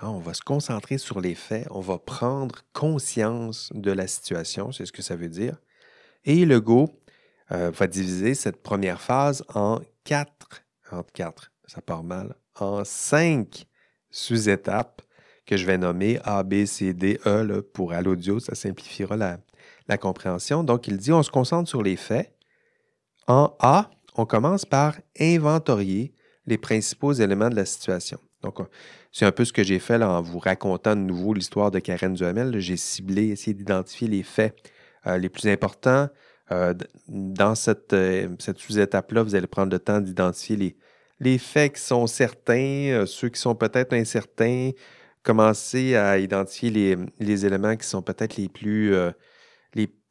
[0.00, 4.72] Ah, on va se concentrer sur les faits, on va prendre conscience de la situation,
[4.72, 5.56] c'est ce que ça veut dire.
[6.24, 6.88] Et le go
[7.52, 13.66] euh, va diviser cette première phase en quatre, en quatre, ça part mal, en cinq
[14.10, 15.02] sous-étapes
[15.50, 19.98] que je vais nommer A, B, C, D, E pour à l'audio, ça simplifiera la,
[19.98, 20.62] compréhension.
[20.62, 22.32] Donc, il dit on se concentre sur les faits.
[23.26, 26.14] En A, on commence par inventorier
[26.46, 28.20] les principaux éléments de la situation.
[28.42, 28.58] Donc,
[29.10, 32.14] c'est un peu ce que j'ai fait en vous racontant de nouveau l'histoire de Karen
[32.14, 32.60] Duhamel.
[32.60, 34.54] J'ai ciblé, essayé d'identifier les faits
[35.08, 36.08] euh, les plus importants.
[36.52, 36.74] Euh,
[37.08, 40.76] dans cette, euh, cette sous-étape-là, vous allez prendre le temps d'identifier les,
[41.18, 44.70] les faits qui sont certains, ceux qui sont peut-être incertains,
[45.22, 46.70] commencer à identifier
[47.18, 49.10] les, éléments qui sont peut-être les plus euh,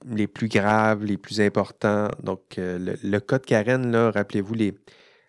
[0.05, 2.09] les, plus graves, les plus importants.
[2.23, 4.73] Donc, euh, le, cas de Karen, là, rappelez-vous, les,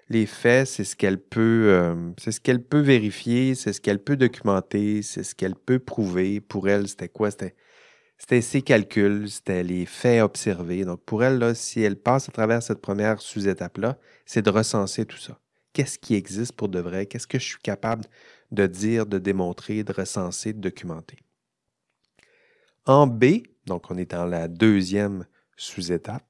[0.08, 5.02] les faits, c'est ce qu'elle peut, euh, ce peut vérifier, c'est ce qu'elle peut documenter,
[5.02, 6.40] c'est ce qu'elle peut prouver.
[6.40, 7.30] Pour elle, c'était quoi?
[7.30, 7.54] C'était,
[8.18, 10.84] c'était ses calculs, c'était les faits observés.
[10.84, 15.04] Donc, pour elle, là, si elle passe à travers cette première sous-étape-là, c'est de recenser
[15.06, 15.38] tout ça.
[15.72, 17.06] Qu'est-ce qui existe pour de vrai?
[17.06, 18.04] Qu'est-ce que je suis capable
[18.50, 21.18] de dire, de démontrer, de recenser, de documenter?
[22.86, 26.24] En B, donc on est dans la deuxième sous-étape,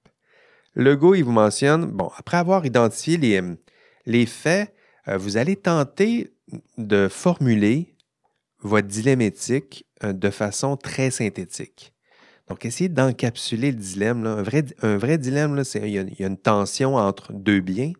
[0.75, 3.41] le Go, il vous mentionne, bon, après avoir identifié les,
[4.07, 4.73] les faits,
[5.09, 6.33] euh, vous allez tenter
[6.79, 7.97] de formuler
[8.61, 11.93] votre dilemme euh, de façon très synthétique.
[12.49, 14.27] Donc, essayez d'encapsuler le dilemme.
[14.27, 17.93] Un, vrai, dilemme, c'est il, y, a une tension entre deux biens.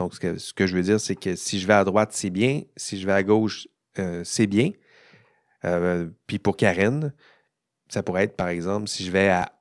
[0.00, 2.62] Donc, ce que, je veux dire, c'est que si je vais à droite, c'est bien.
[2.74, 4.70] Si je vais à gauche, euh, c'est bien.
[6.26, 7.12] puis pour Karen,
[7.88, 9.52] ça pourrait être, par exemple, si je vais à,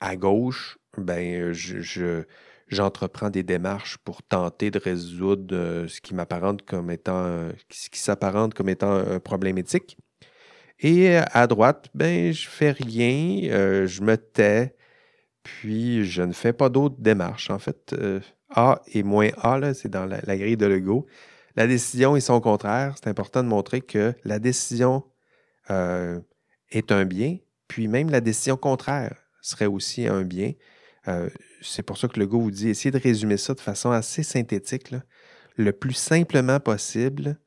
[0.00, 2.24] à gauche, ben, je,
[2.66, 8.00] j'entreprends des démarches pour tenter de résoudre euh, ce qui m'apparente comme étant, ce qui
[8.00, 9.96] s'apparente comme étant un problème éthique.
[10.80, 14.74] Et à droite, ben, je fais rien, euh, je me tais,
[15.44, 17.50] puis je ne fais pas d'autres démarches.
[17.50, 21.06] En fait, euh, A et moins A, c'est dans la, grille de Lego.
[21.56, 25.04] La décision et son contraire, c'est important de montrer que la décision
[25.68, 30.52] est un bien, puis même la décision contraire serait aussi un bien.
[31.08, 31.28] Euh,
[31.60, 34.22] c'est pour ça que le go vous dit, essayez de résumer ça de façon assez
[34.22, 34.94] synthétique,
[35.56, 37.38] le plus simplement possible.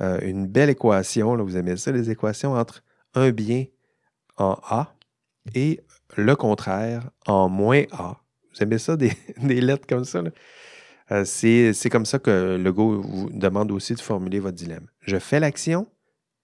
[0.00, 2.82] Euh, une belle équation, là, vous aimez ça, les équations entre
[3.14, 3.64] un bien
[4.36, 4.94] en A
[5.54, 5.80] et
[6.16, 8.20] le contraire en moins A.
[8.56, 9.12] Vous aimez ça, des,
[9.60, 10.22] lettres comme ça?
[11.12, 14.86] Euh, c'est, comme ça que le Go vous demande aussi de formuler votre dilemme.
[15.00, 15.86] Je fais l'action,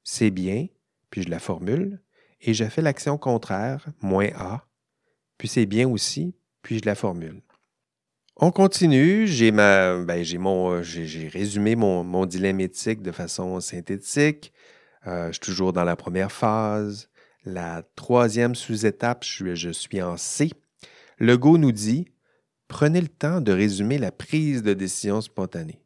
[0.05, 0.66] c'est bien,
[1.11, 2.01] puis je la formule,
[2.40, 4.66] et je fais l'action contraire, moins A,
[5.38, 7.40] puis c'est bien aussi, puis je la formule.
[8.37, 9.27] On continue.
[9.27, 14.53] J'ai ben, résumé mon, mon, dilemme éthique de façon synthétique.
[15.07, 17.11] Euh, je suis toujours dans la première phase.
[17.44, 20.51] La troisième sous-étape, je suis en C.
[21.23, 22.07] Le Go nous dit
[22.67, 25.81] prenez le temps de résumer la prise de décision spontanée.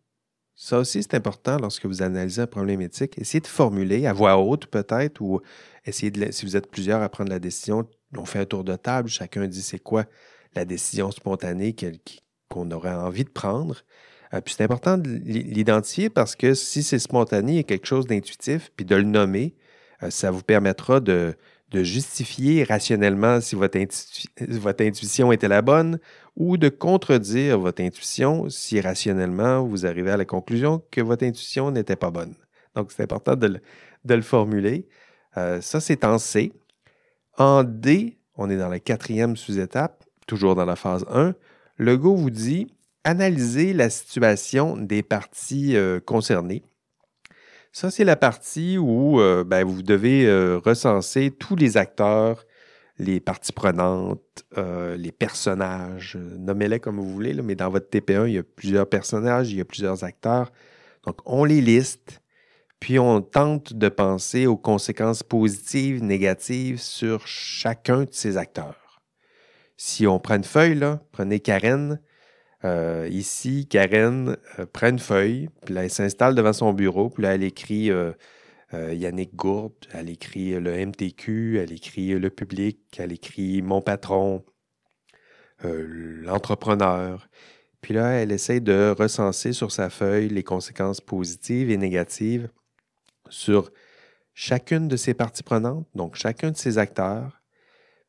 [0.54, 3.18] Ça aussi, c'est important lorsque vous analysez un problème éthique.
[3.18, 5.42] Essayez de formuler à voix haute peut-être ou
[5.84, 8.76] essayez de, si vous êtes plusieurs à prendre la décision, on fait un tour de
[8.76, 10.06] table, chacun dit c'est quoi
[10.54, 11.76] la décision spontanée
[12.48, 13.82] qu'on aurait envie de prendre.
[14.32, 18.72] Euh, puis c'est important de l'identifier parce que si c'est spontané et quelque chose d'intuitif,
[18.74, 19.54] puis de le nommer,
[20.02, 21.36] euh, ça vous permettra de,
[21.72, 23.78] justifier rationnellement si votre,
[24.48, 25.98] votre, intuition était la bonne
[26.36, 31.70] ou de contredire votre intuition si rationnellement vous arrivez à la conclusion que votre intuition
[31.70, 32.34] n'était pas bonne.
[32.74, 33.60] Donc c'est important de
[34.08, 34.86] le, formuler.
[35.36, 36.52] Euh, ça, c'est en C.
[37.36, 41.34] En D, on est dans la quatrième sous-étape toujours dans la phase 1,
[41.76, 42.68] le Go vous dit
[43.04, 46.62] analyser la situation des parties euh, concernées.
[47.72, 52.44] Ça, c'est la partie où euh, ben, vous devez euh, recenser tous les acteurs,
[52.98, 54.22] les parties prenantes,
[54.56, 59.50] les personnages, nommez-les comme vous voulez, mais dans votre TP1, il y a plusieurs personnages,
[59.52, 60.50] il y a plusieurs acteurs.
[61.04, 62.22] Donc, on les liste,
[62.80, 69.02] puis on tente de penser aux conséquences positives, négatives sur chacun de ces acteurs.
[69.76, 72.00] Si on prend une feuille, là, prenez Karen.
[72.64, 77.22] Euh, ici, Karen euh, prend une feuille, puis là, elle s'installe devant son bureau, puis
[77.22, 78.12] là, elle écrit euh,
[78.72, 84.44] Yannick Gourde, elle écrit le MTQ, elle écrit le public, elle écrit mon patron,
[85.62, 87.28] l'entrepreneur.
[87.80, 92.48] Puis là, elle essaie de recenser sur sa feuille les conséquences positives et négatives
[93.28, 93.70] sur
[94.34, 97.40] chacune de ses parties prenantes, donc chacun de ses acteurs,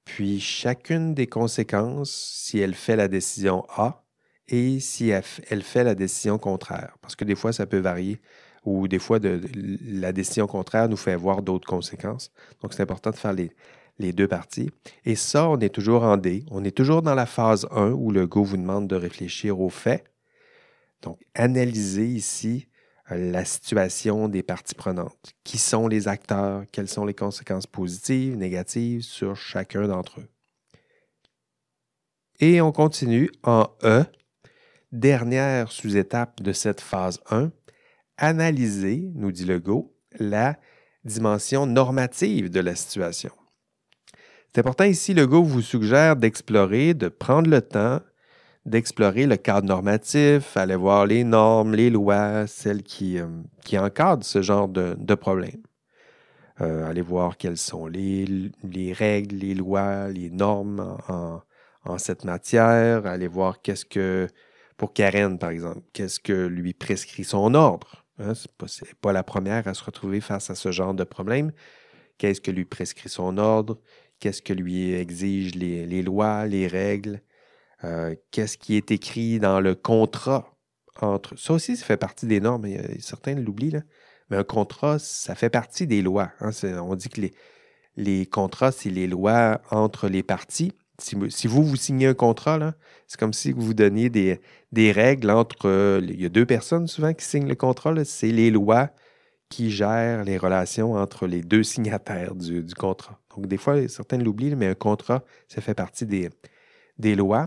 [0.04, 4.07] puis chacune des conséquences si elle fait la décision A
[4.50, 6.98] et si elle fait la décision contraire.
[7.02, 8.20] Parce que des fois, ça peut varier
[8.64, 12.32] ou des fois, la décision contraire nous fait voir d'autres conséquences.
[12.62, 13.52] Donc, c'est important de faire les,
[13.98, 14.70] les, deux parties.
[15.06, 16.44] Et ça, on est toujours en D.
[16.52, 19.70] On est toujours dans la phase 1 où le Go vous demande de réfléchir aux
[19.70, 20.04] faits.
[21.02, 22.68] Donc, analyser ici
[23.10, 25.34] la situation des parties prenantes.
[25.46, 26.66] Qui sont les acteurs?
[26.74, 30.28] Quelles sont les conséquences positives, négatives sur chacun d'entre eux?
[32.40, 34.04] Et on continue en E,
[34.92, 37.52] dernière sous-étape de cette phase 1,
[38.18, 40.58] analyser, nous dit le Go, la
[41.04, 43.32] dimension normative de la situation.
[44.54, 48.02] C'est important ici, le Go vous suggère d'explorer, de prendre le temps
[48.68, 53.28] d'explorer le cadre normatif, aller voir les normes, les lois, celles qui, euh,
[53.74, 55.62] encadrent ce genre de, problème.
[56.60, 61.40] Euh, aller voir quelles sont les, les, règles, les lois, les normes en,
[61.86, 64.28] en cette matière, aller voir qu'est-ce que,
[64.78, 68.06] pour Karen par exemple, qu'est-ce que lui prescrit son ordre?
[68.20, 68.34] Hein?
[68.34, 68.48] Ce
[68.84, 71.52] n'est pas, la première à se retrouver face à ce genre de problème.
[72.18, 73.80] Qu'est-ce que lui prescrit son ordre?
[74.20, 77.22] qu'est-ce que lui exigent les, lois, les règles,
[77.84, 80.54] euh, qu'est-ce qui est écrit dans le contrat
[81.00, 81.38] entre.
[81.38, 82.68] Ça aussi, ça fait partie des normes.
[83.00, 83.82] certains l'oublient, là.
[84.30, 86.32] Mais un contrat, ça fait partie des lois.
[86.42, 86.50] Hein.
[86.82, 87.34] On dit que les,
[87.96, 90.74] les contrats, c'est les lois entre les parties.
[91.00, 91.16] Si,
[91.48, 92.74] vous, vous signez un contrat,
[93.06, 95.68] c'est comme si vous donniez des, règles entre.
[95.68, 97.94] Euh, il y a deux personnes souvent qui signent le contrat.
[98.04, 98.90] C'est les lois
[99.48, 103.20] qui gèrent les relations entre les deux signataires du, contrat.
[103.36, 107.46] Donc, des fois, certains l'oublient, mais un contrat, ça fait partie des, lois.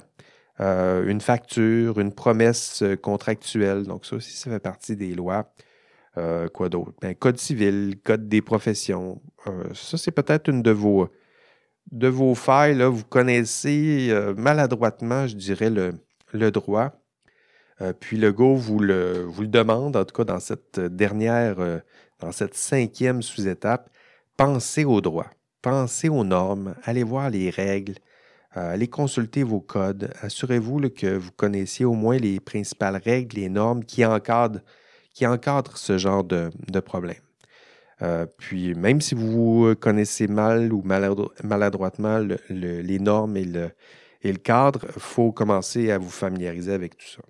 [0.60, 3.82] Euh, une facture, une promesse contractuelle.
[3.82, 5.52] Donc, ça aussi, ça fait partie des lois.
[6.18, 6.92] Euh, quoi d'autre?
[7.00, 9.20] Ben, code civil, code des professions.
[9.74, 11.08] ça, c'est peut-être une de vos,
[11.90, 16.92] de vos failles, vous connaissez euh, maladroitement, je dirais, le, droit.
[17.80, 21.58] Euh, puis le go vous le, vous le demande, en tout cas dans cette dernière,
[21.58, 21.78] euh,
[22.20, 23.90] dans cette cinquième sous-étape,
[24.36, 25.30] pensez au droit,
[25.62, 27.94] pensez aux normes, allez voir les règles,
[28.52, 33.84] allez consulter vos codes, assurez-vous que vous connaissiez au moins les principales règles, les normes
[33.84, 34.62] qui encadrent,
[35.76, 37.29] ce genre de problème.
[38.02, 45.00] Euh, puis même si vous connaissez mal ou maladroitement les normes et le, cadre, il
[45.00, 47.22] faut commencer à vous familiariser avec tout ça.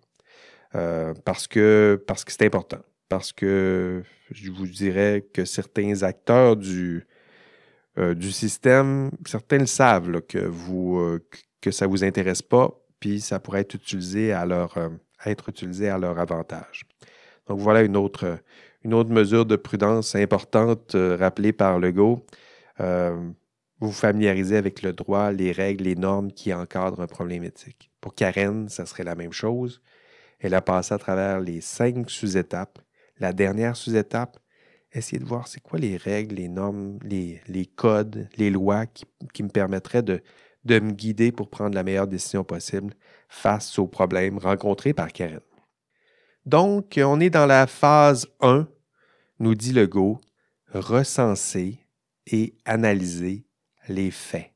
[0.76, 2.80] Euh, parce que parce que c'est important.
[3.09, 7.06] Parce que je vous dirais que certains acteurs du,
[7.98, 11.18] euh, du système, certains le savent que vous
[11.61, 14.33] que ça ne vous intéresse pas, puis ça pourrait être utilisé
[15.26, 16.85] être utilisé à leur avantage.
[17.48, 18.38] Donc voilà une autre,
[18.85, 22.25] une autre mesure de prudence importante euh, rappelée par Legault,
[22.81, 23.31] euh,
[23.81, 27.90] vous familiarisez avec le droit, les règles, les normes qui encadrent un problème éthique.
[28.01, 29.81] Pour Karen, ça serait la même chose.
[30.38, 32.79] Elle a passé à travers les cinq sous-étapes.
[33.19, 34.38] La dernière sous-étape,
[34.93, 39.49] essayer de voir c'est quoi les règles, les normes, les, codes, les lois qui, me
[39.49, 40.23] permettraient de,
[40.64, 42.95] de me guider pour prendre la meilleure décision possible
[43.29, 45.40] face aux problèmes rencontrés par Karen.
[46.46, 48.66] Donc, on est dans la phase 1,
[49.38, 50.20] nous dit Legault,
[50.72, 51.81] recenser
[52.26, 53.44] et analyser
[53.88, 54.53] les faits.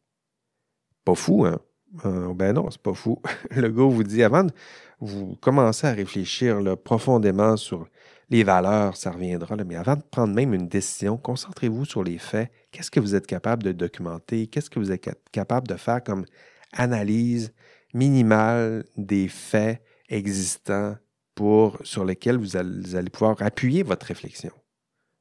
[1.05, 1.61] Pas fou, hein?
[2.05, 3.21] Euh, ben non, c'est pas fou.
[3.51, 4.53] Legault vous dit avant de
[5.01, 7.87] vous commencer à réfléchir profondément sur
[8.31, 12.51] les valeurs, ça reviendra, mais avant de prendre même une décision, concentrez-vous sur les faits.
[12.73, 14.47] Qu'est-ce que vous êtes capable de documenter?
[14.47, 16.25] Qu'est-ce que vous êtes capable de faire comme
[16.73, 17.53] analyse
[17.93, 20.97] minimale des faits existants
[21.35, 24.53] pour, sur lesquels vous allez, pouvoir appuyer votre réflexion.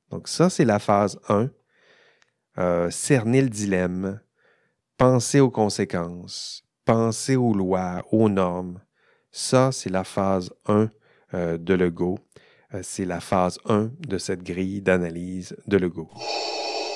[0.10, 1.50] Donc ça, c'est la phase 1.
[2.60, 4.20] Euh, cerner le dilemme,
[4.98, 8.80] penser aux conséquences, penser aux lois, aux normes.
[9.32, 10.92] Ça, c'est la phase 1
[11.34, 12.20] euh, de Lego.
[12.76, 16.12] Euh, c'est la phase 1 de cette grille d'analyse de Lego.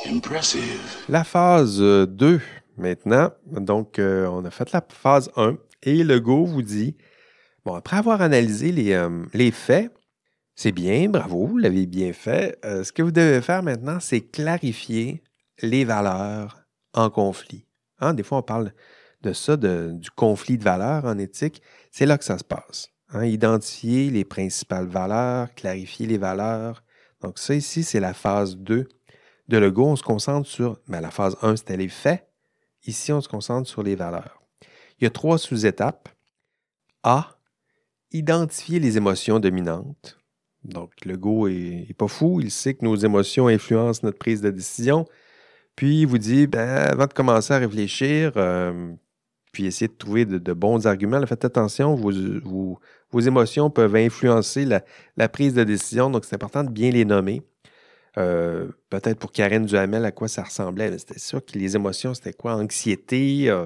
[0.05, 0.79] Impressive.
[1.09, 2.39] La phase 2,
[2.77, 3.31] maintenant.
[3.47, 6.95] Donc, on a fait la phase 1 et Lego vous dit
[7.67, 9.91] Bon, après avoir analysé les, euh, les faits,
[10.55, 12.57] c'est bien, bravo, vous l'avez bien fait.
[12.63, 15.21] Euh, ce que vous devez faire maintenant, c'est clarifier
[15.61, 17.65] les valeurs en conflit.
[17.99, 18.71] Hein, des fois, on parle
[19.21, 21.61] de ça, du conflit de valeurs en éthique.
[21.91, 22.87] C'est là que ça se passe.
[23.09, 23.25] Hein.
[23.25, 26.85] identifier les principales valeurs, clarifier les valeurs.
[27.19, 28.87] Donc, ça ici, c'est la phase 2
[29.49, 29.87] de Lego.
[29.87, 30.79] On se concentre sur.
[30.87, 32.29] Ben, la phase 1, c'était les faits.
[32.85, 34.41] Ici, on se concentre sur les valeurs.
[35.01, 36.07] Il y a trois sous-étapes.
[37.03, 37.36] A,
[38.11, 40.17] identifier les émotions dominantes.
[40.63, 44.49] Donc, le go est, pas fou, il sait que nos émotions influencent notre prise de
[44.49, 45.05] décision.
[45.75, 48.93] Puis, il vous dit, ben, avant de commencer à réfléchir, euh,
[49.51, 52.79] puis essayer de trouver de, bons arguments, faites attention, vos,
[53.19, 57.41] émotions peuvent influencer la, prise de décision, donc c'est important de bien les nommer.
[58.17, 60.97] Euh, peut-être pour Karen Duhamel, à quoi ça ressemblait.
[60.97, 62.55] C'était sûr que les émotions, c'était quoi?
[62.55, 63.65] Anxiété, euh,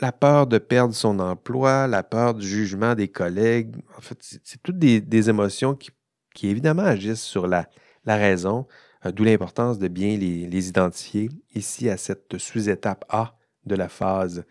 [0.00, 3.74] la peur de perdre son emploi, la peur du jugement des collègues.
[3.96, 7.68] En fait, c'est toutes des, émotions qui, évidemment agissent sur la,
[8.06, 8.66] raison,
[9.04, 13.36] euh, d'où l'importance de bien les, identifier ici à cette sous-étape A
[13.66, 14.44] de la phase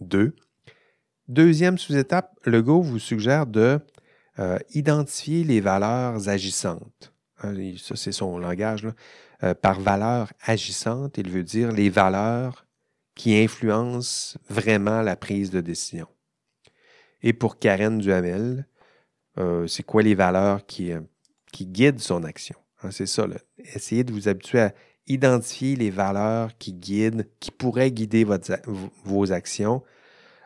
[0.00, 0.34] 2.
[1.28, 3.80] Deuxième sous-étape, Legault vous suggère de
[4.38, 7.12] euh, identifier les valeurs agissantes.
[7.42, 8.86] Hein, ça, c'est son langage.
[9.42, 12.66] Euh, par valeur agissante, il veut dire les valeurs
[13.14, 16.06] qui influence vraiment la prise de décision.
[17.22, 18.66] Et pour Karen Duhamel,
[19.38, 21.00] euh, c'est quoi les valeurs qui, euh,
[21.60, 22.56] guident son action?
[22.82, 23.26] Hein, c'est ça.
[23.58, 24.74] Essayez de vous habituer à
[25.06, 28.24] identifier les valeurs qui guident, qui pourraient guider
[29.04, 29.82] vos actions.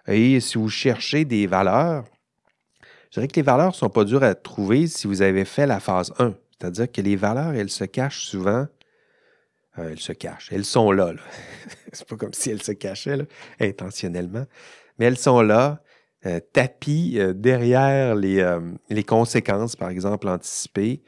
[0.06, 2.04] Et si vous cherchez des valeurs,
[3.10, 5.66] je dirais que les valeurs ne sont pas dures à trouver si vous avez fait
[5.66, 6.34] la phase 1.
[6.58, 8.66] C'est-à-dire que les valeurs, elles se cachent souvent
[9.78, 10.50] euh, elles se cachent.
[10.52, 11.12] Elles sont là.
[11.12, 11.20] là.
[11.92, 13.26] c'est pas comme si elles se cachaient
[13.60, 14.44] intentionnellement,
[14.98, 15.82] mais elles sont là,
[16.26, 18.58] euh, tapis derrière les,
[18.88, 21.02] les, conséquences, par exemple, anticipées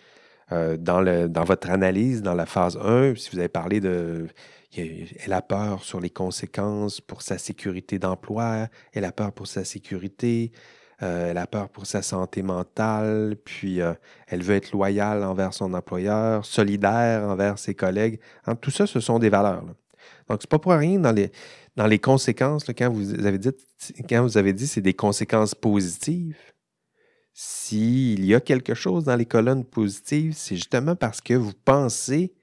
[0.50, 3.14] dans, le, dans votre analyse, dans la phase 1.
[3.16, 4.28] Si vous avez parlé de
[4.76, 9.64] elle a peur sur les conséquences pour sa sécurité d'emploi, elle a peur pour sa
[9.64, 10.52] sécurité,
[11.02, 13.94] euh, elle a peur pour sa santé mentale, puis euh,
[14.26, 18.20] elle veut être loyale envers son employeur, solidaire envers ses collègues.
[18.46, 19.62] Hein, tout ça, ce sont des valeurs.
[19.62, 19.76] Donc,
[20.28, 21.30] Donc, n'est pas pour rien dans les,
[21.76, 23.50] dans les conséquences, quand, vous avez dit,
[24.08, 26.36] quand vous avez dit c'est des conséquences positives,
[27.32, 32.34] s'il y a quelque chose dans les colonnes positives, c'est justement parce que vous pensez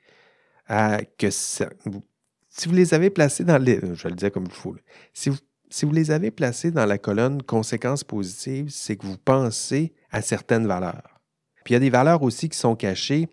[0.68, 3.80] à que si vous les avez placés dans les.
[3.82, 4.76] Je vais le dire comme il faut.
[5.14, 5.38] Si vous,
[5.70, 10.22] si vous les avez placés dans la colonne conséquences positives, c'est que vous pensez à
[10.22, 11.22] certaines valeurs.
[11.63, 13.28] Puis il y a des valeurs aussi qui sont cachées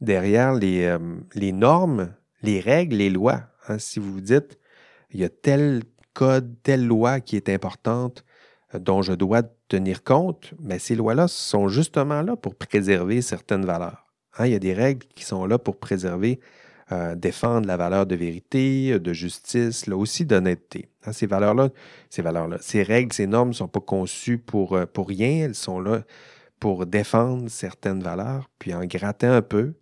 [0.00, 3.42] derrière les, euh, normes, les règles, les lois.
[3.68, 3.78] Hein.
[3.78, 4.58] Si vous vous dites,
[5.10, 5.82] il y a tel
[6.14, 8.24] code, telle loi qui est importante,
[8.74, 13.64] euh, dont je dois tenir compte, mais ces lois-là sont justement là pour préserver certaines
[13.64, 14.06] valeurs.
[14.38, 14.46] Hein.
[14.46, 16.40] Il y a des règles qui sont là pour préserver
[16.92, 20.90] euh, défendre la valeur de vérité, de justice, là aussi d'honnêteté.
[21.06, 21.70] Hein, ces valeurs-là,
[22.10, 26.02] ces règles, ces normes ne sont pas conçues pour, euh, pour rien, elles sont là
[26.60, 29.72] pour défendre certaines valeurs, puis en grattant un peu,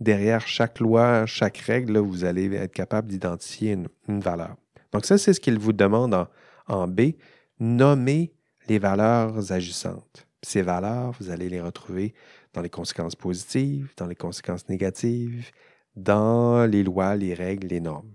[0.00, 3.76] derrière chaque loi, chaque règle, vous allez être capable d'identifier
[4.08, 4.56] une, valeur.
[4.92, 6.26] Donc ça, c'est ce qu'il vous demande en,
[6.68, 7.12] en B,
[7.60, 8.32] nommer
[8.66, 10.26] les valeurs agissantes.
[10.42, 12.14] Ces valeurs, vous allez les retrouver
[12.54, 15.50] dans les conséquences positives, dans les conséquences négatives,
[15.96, 18.12] dans les lois, les règles, les normes.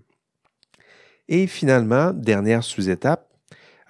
[1.28, 3.28] Et finalement, dernière sous-étape,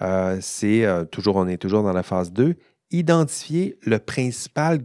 [0.00, 2.56] euh, c'est euh, toujours, on est toujours dans la phase 2,
[2.90, 4.80] identifier le principal,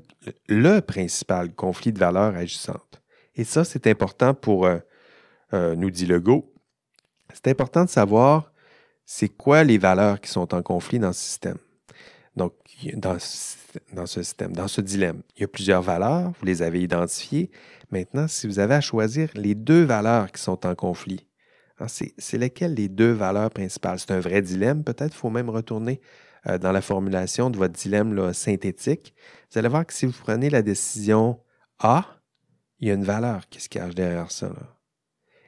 [0.47, 3.01] le principal conflit de valeurs agissantes.
[3.35, 6.53] Et ça, c'est important pour, euh, nous dit Legault,
[7.33, 8.51] c'est important de savoir
[9.05, 11.57] c'est quoi les valeurs qui sont en conflit dans ce système.
[12.37, 12.53] Donc,
[12.93, 13.17] dans,
[13.93, 17.49] dans ce système, dans ce dilemme, il y a plusieurs valeurs, vous les avez identifiées,
[17.91, 21.27] Maintenant, si vous avez à choisir les deux valeurs qui sont en conflit,
[21.79, 23.99] hein, c'est lesquelles les deux valeurs principales?
[23.99, 25.15] C'est un vrai dilemme, peut-être.
[25.15, 26.01] Il faut même retourner
[26.47, 29.13] euh, dans la formulation de votre dilemme synthétique.
[29.51, 31.39] Vous allez voir que si vous prenez la décision
[31.79, 32.05] A,
[32.79, 34.51] il y a une valeur qui se cache derrière ça.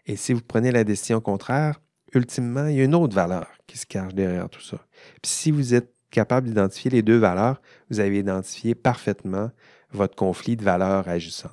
[0.06, 1.82] Et si vous prenez la décision contraire,
[2.14, 4.78] ultimement, il y a une autre valeur qui se cache derrière tout ça.
[5.22, 9.52] Puis si vous êtes capable d'identifier les deux valeurs, vous avez identifié parfaitement
[9.92, 11.52] votre conflit de valeurs agissantes.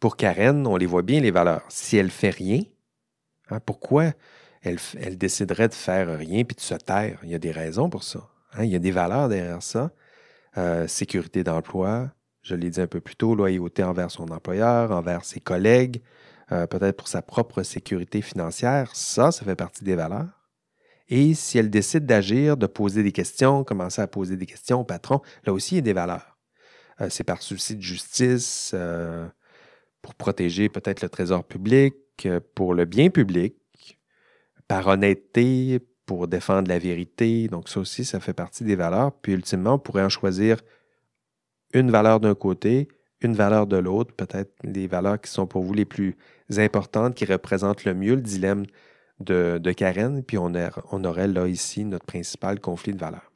[0.00, 1.64] Pour Karen, on les voit bien, les valeurs.
[1.68, 2.62] Si elle fait rien,
[3.50, 4.12] hein, pourquoi
[4.62, 4.78] elle,
[5.16, 7.18] déciderait de faire rien puis de se taire?
[7.22, 8.28] Il y a des raisons pour ça.
[8.52, 8.64] Hein.
[8.64, 9.90] Il y a des valeurs derrière ça.
[10.58, 12.10] Euh, sécurité d'emploi,
[12.42, 16.02] je l'ai dit un peu plus tôt, loyauté envers son employeur, envers ses collègues,
[16.52, 18.94] euh, peut-être pour sa propre sécurité financière.
[18.94, 20.35] Ça, ça fait partie des valeurs.
[21.08, 24.84] Et si elle décide d'agir, de poser des questions, commencer à poser des questions au
[24.84, 26.38] patron, là aussi, il y a des valeurs.
[27.00, 28.74] Euh, c'est par souci de justice,
[30.06, 31.96] pour protéger peut-être le trésor public,
[32.26, 33.56] euh, pour le bien public,
[34.68, 37.48] par honnêteté, pour défendre la vérité.
[37.48, 39.10] Donc ça aussi, ça fait partie des valeurs.
[39.20, 40.58] Puis ultimement, on pourrait en choisir
[41.74, 42.86] une valeur d'un côté,
[43.20, 46.16] une valeur de l'autre, peut-être les valeurs qui sont pour vous les plus
[46.56, 48.64] importantes, qui représentent le mieux le dilemme
[49.20, 50.52] de, Karen, puis on,
[50.92, 53.32] on, aurait là ici notre principal conflit de valeurs.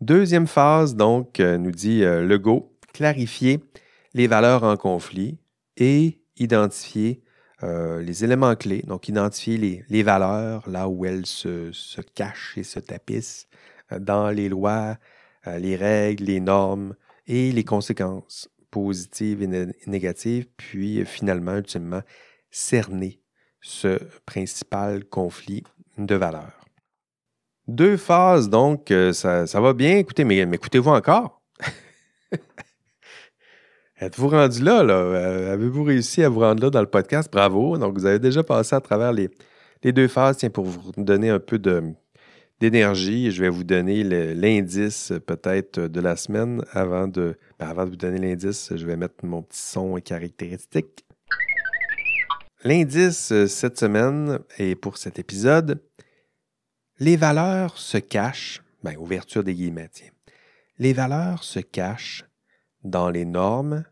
[0.00, 3.60] Deuxième phase, donc, euh, nous dit euh, Legault, clarifier
[4.14, 5.38] les valeurs en conflit
[5.76, 7.22] et identifier
[7.64, 12.78] euh, les éléments clés, donc identifier les, valeurs, là où elles se, cachent et se
[12.78, 13.48] tapissent
[13.98, 14.98] dans les lois,
[15.46, 16.94] les règles, les normes
[17.26, 22.02] et les conséquences positives et négatives, puis finalement, ultimement,
[22.50, 23.20] cerner
[23.60, 25.64] ce principal conflit
[25.98, 26.64] de valeurs.
[27.66, 29.98] Deux phases, donc, ça, va bien.
[29.98, 31.42] Écoutez, mais écoutez-vous encore?
[34.00, 34.84] Êtes-vous rendu là?
[34.84, 34.94] là?
[34.94, 37.28] Euh, avez-vous réussi à vous rendre là dans le podcast?
[37.32, 37.76] Bravo.
[37.78, 39.28] Donc, vous avez déjà passé à travers les,
[39.82, 40.36] deux phases.
[40.36, 41.58] Tiens, pour vous donner un peu
[42.60, 44.04] d'énergie, je vais vous donner
[44.34, 46.62] l'indice peut-être de la semaine.
[46.70, 51.04] Avant de, ben, avant de vous donner l'indice, je vais mettre mon petit son caractéristique.
[52.64, 55.80] L'indice euh, cette semaine et pour cet épisode,
[56.98, 59.88] les valeurs se cachent, ben, ouverture des guillemets.
[60.78, 62.24] Les valeurs se cachent
[62.82, 63.84] dans les normes,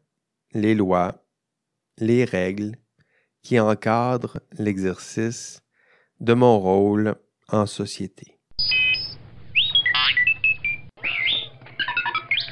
[0.53, 1.25] les lois,
[1.99, 2.77] les règles
[3.43, 5.61] qui encadrent l'exercice
[6.19, 7.15] de mon rôle
[7.49, 8.36] en société.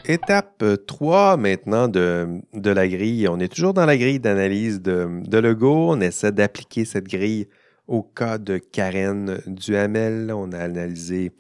[0.07, 3.27] Étape 3 maintenant de, de, la grille.
[3.27, 5.93] On est toujours dans la grille d'analyse de, de Lego.
[5.93, 7.49] On essaie d'appliquer cette grille
[7.89, 10.31] au cas de Karen Duhamel.
[10.35, 11.33] On a analysé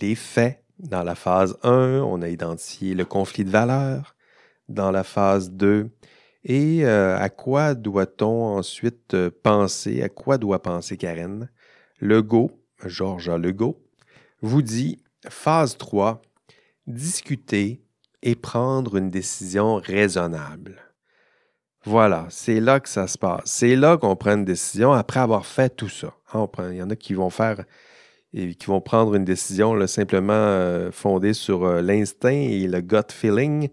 [0.00, 2.00] les faits dans la phase 1.
[2.06, 4.16] On a identifié le conflit de valeurs
[4.70, 5.90] dans la phase 2.
[6.44, 10.02] Et euh, à quoi doit-on ensuite euh, penser?
[10.02, 11.50] À quoi doit penser Karen?
[12.00, 12.50] Legault,
[12.82, 13.78] Georges Legault,
[14.40, 16.22] vous dit phase 3,
[16.86, 17.82] discuter
[18.26, 20.82] et prendre une décision raisonnable.
[21.84, 23.42] Voilà, c'est là que ça se passe.
[23.44, 26.12] C'est là qu'on prend une décision après avoir fait tout ça.
[26.34, 27.64] Hein, il y en a qui vont faire
[28.34, 33.12] et qui vont prendre une décision simplement euh, fondée sur euh, l'instinct et le gut
[33.12, 33.68] feeling.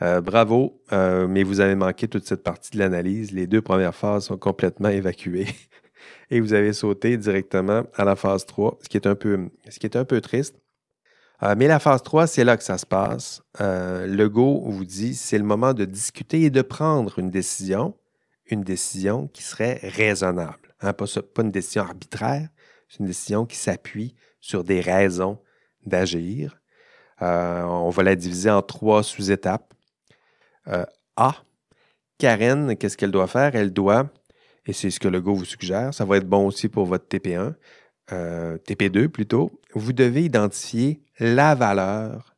[0.00, 3.32] Euh, bravo, mais vous avez manqué toute cette partie de l'analyse.
[3.32, 5.48] Les deux premières phases sont complètement évacuées
[6.30, 9.80] et vous avez sauté directement à la phase 3, ce qui est un peu, ce
[9.80, 10.54] qui est un peu triste.
[11.42, 13.42] Euh, mais la phase 3, c'est là que ça se passe.
[13.60, 17.94] Euh, le go vous dit c'est le moment de discuter et de prendre une décision,
[18.46, 20.74] une décision qui serait raisonnable.
[20.80, 21.06] Hein, pas,
[21.38, 22.48] une décision arbitraire,
[22.88, 25.38] c'est une décision qui s'appuie sur des raisons
[25.86, 26.60] d'agir.
[27.22, 29.74] Euh, on va la diviser en trois sous-étapes.
[31.16, 31.34] A,
[32.18, 33.56] Karen, qu'est-ce qu'elle doit faire?
[33.56, 34.10] Elle doit,
[34.66, 37.06] et c'est ce que le go vous suggère, ça va être bon aussi pour votre
[37.06, 37.54] TP1,
[38.10, 42.34] TP2 plutôt, vous devez identifier la valeur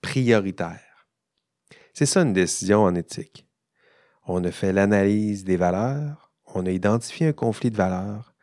[0.00, 1.06] prioritaire.
[1.94, 3.46] C'est ça une décision en éthique.
[4.26, 8.34] On a fait l'analyse des valeurs, on a identifié un conflit de valeurs,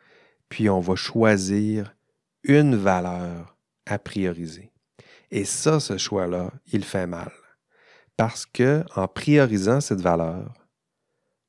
[0.48, 1.94] puis on va choisir
[2.42, 3.56] une valeur
[3.86, 4.72] à prioriser.
[5.30, 7.32] Et ça, ce choix-là, il fait mal.
[8.16, 10.66] Parce que en priorisant cette valeur,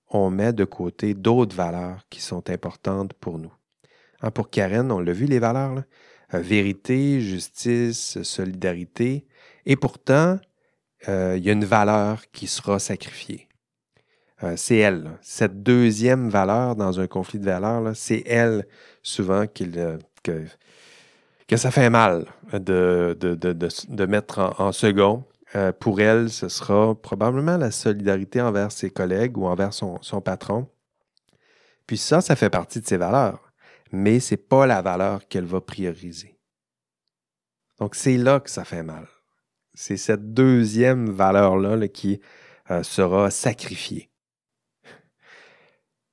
[0.08, 3.54] on met de côté d'autres valeurs qui sont importantes pour nous.
[4.22, 5.84] Hein, pour Karen, on l'a vu, les valeurs?
[6.34, 9.26] Euh, vérité, justice, solidarité.
[9.66, 10.40] Et pourtant,
[11.10, 13.48] euh, il y a une valeur qui sera sacrifiée.
[14.44, 15.12] Euh, c'est elle.
[15.22, 18.66] Cette deuxième valeur dans un conflit de valeurs, c'est elle
[19.04, 19.66] souvent que,
[21.58, 25.26] ça fait mal de, mettre en, second.
[25.80, 30.68] pour elle, ce sera probablement la solidarité envers ses collègues ou envers son patron.
[31.88, 33.51] Puis ça, ça fait partie de ses valeurs
[33.92, 36.38] mais ce n'est pas la valeur qu'elle va prioriser.
[37.80, 39.08] Donc, c'est là que ça fait mal.
[39.74, 42.22] C'est cette deuxième valeur-là qui
[42.70, 44.12] euh, sera sacrifiée.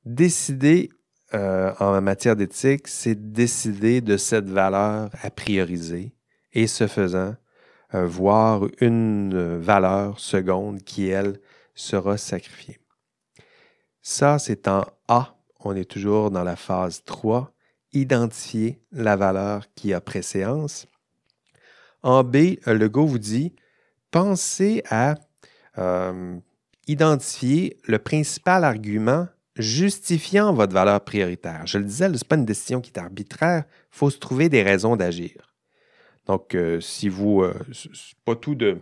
[0.05, 0.91] Décider
[1.35, 6.15] euh, en matière d'éthique, c'est décider de cette valeur à prioriser
[6.53, 7.35] et ce faisant,
[7.95, 11.41] euh, voir une valeur seconde qui, elle,
[11.75, 12.79] sera sacrifiée.
[14.01, 15.37] Ça, c'est en A.
[15.61, 17.53] On est toujours dans la phase 3
[17.93, 20.87] identifier la valeur qui a préséance.
[22.03, 23.55] En B, le go vous dit
[24.11, 25.17] pensez à
[25.79, 26.37] euh,
[26.87, 31.67] identifier le principal argument justifiant votre valeur prioritaire.
[31.67, 34.49] Je le disais, ce n'est pas une décision qui est arbitraire, il faut se trouver
[34.49, 35.55] des raisons d'agir.
[36.27, 37.55] Donc, euh, si vous, euh,
[38.25, 38.79] pas tout de,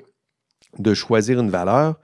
[0.79, 1.99] de choisir une valeur,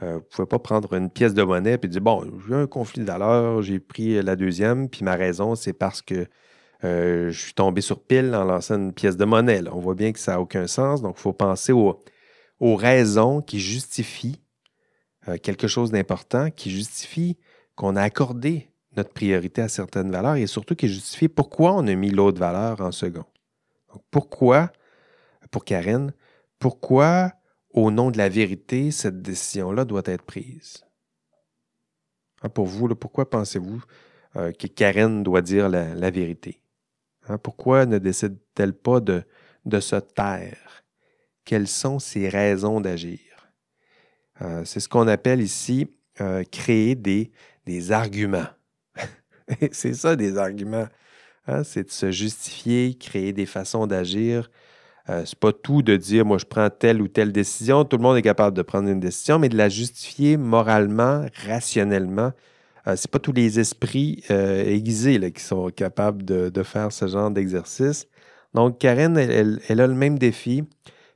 [0.00, 3.02] vous ne pouvez pas prendre une pièce de monnaie et dire Bon, j'ai un conflit
[3.02, 6.26] de j'ai pris la deuxième, puis ma raison, c'est parce que
[6.84, 9.62] euh, je suis tombé sur pile en lançant une pièce de monnaie.
[9.72, 11.02] On voit bien que ça n'a aucun sens.
[11.02, 11.96] Donc, il faut penser aux,
[12.60, 14.40] raisons qui justifient
[15.28, 17.38] euh, quelque chose d'important, qui justifient
[17.74, 21.94] qu'on a accordé notre priorité à certaines valeurs et surtout qui justifient pourquoi on a
[21.94, 23.24] mis l'autre valeur en second.
[23.92, 24.70] Donc, pourquoi,
[25.50, 26.12] pour Karen,
[26.58, 27.32] pourquoi
[27.76, 30.84] au nom de la vérité, cette décision-là doit être prise?
[32.42, 33.84] Hein, pour vous, pourquoi pensez-vous
[34.36, 36.60] euh, que Karen doit dire la, vérité?
[37.28, 39.22] Hein, pourquoi ne décide-t-elle pas de,
[39.80, 40.84] se taire?
[41.44, 43.20] Quelles sont ses raisons d'agir?
[44.40, 45.88] Euh, c'est ce qu'on appelle ici
[46.20, 47.30] euh, créer des,
[47.66, 48.48] des arguments.
[49.70, 50.88] c'est ça, des arguments.
[51.46, 54.50] Hein, c'est de se justifier, créer des façons d'agir
[55.08, 57.84] euh, c'est pas tout de dire, moi, je prends telle ou telle décision.
[57.84, 62.32] Tout le monde est capable de prendre une décision, mais de la justifier moralement, rationnellement.
[62.88, 67.06] Euh, c'est pas tous les esprits euh, aiguisés là, qui sont capables de, faire ce
[67.06, 68.08] genre d'exercice.
[68.54, 70.64] Donc, Karen, elle, a le même défi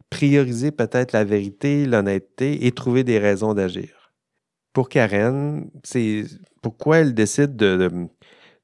[0.09, 4.12] prioriser peut-être la vérité, l'honnêteté et trouver des raisons d'agir.
[4.72, 6.24] Pour Karen, c'est
[6.62, 8.09] pourquoi elle décide de,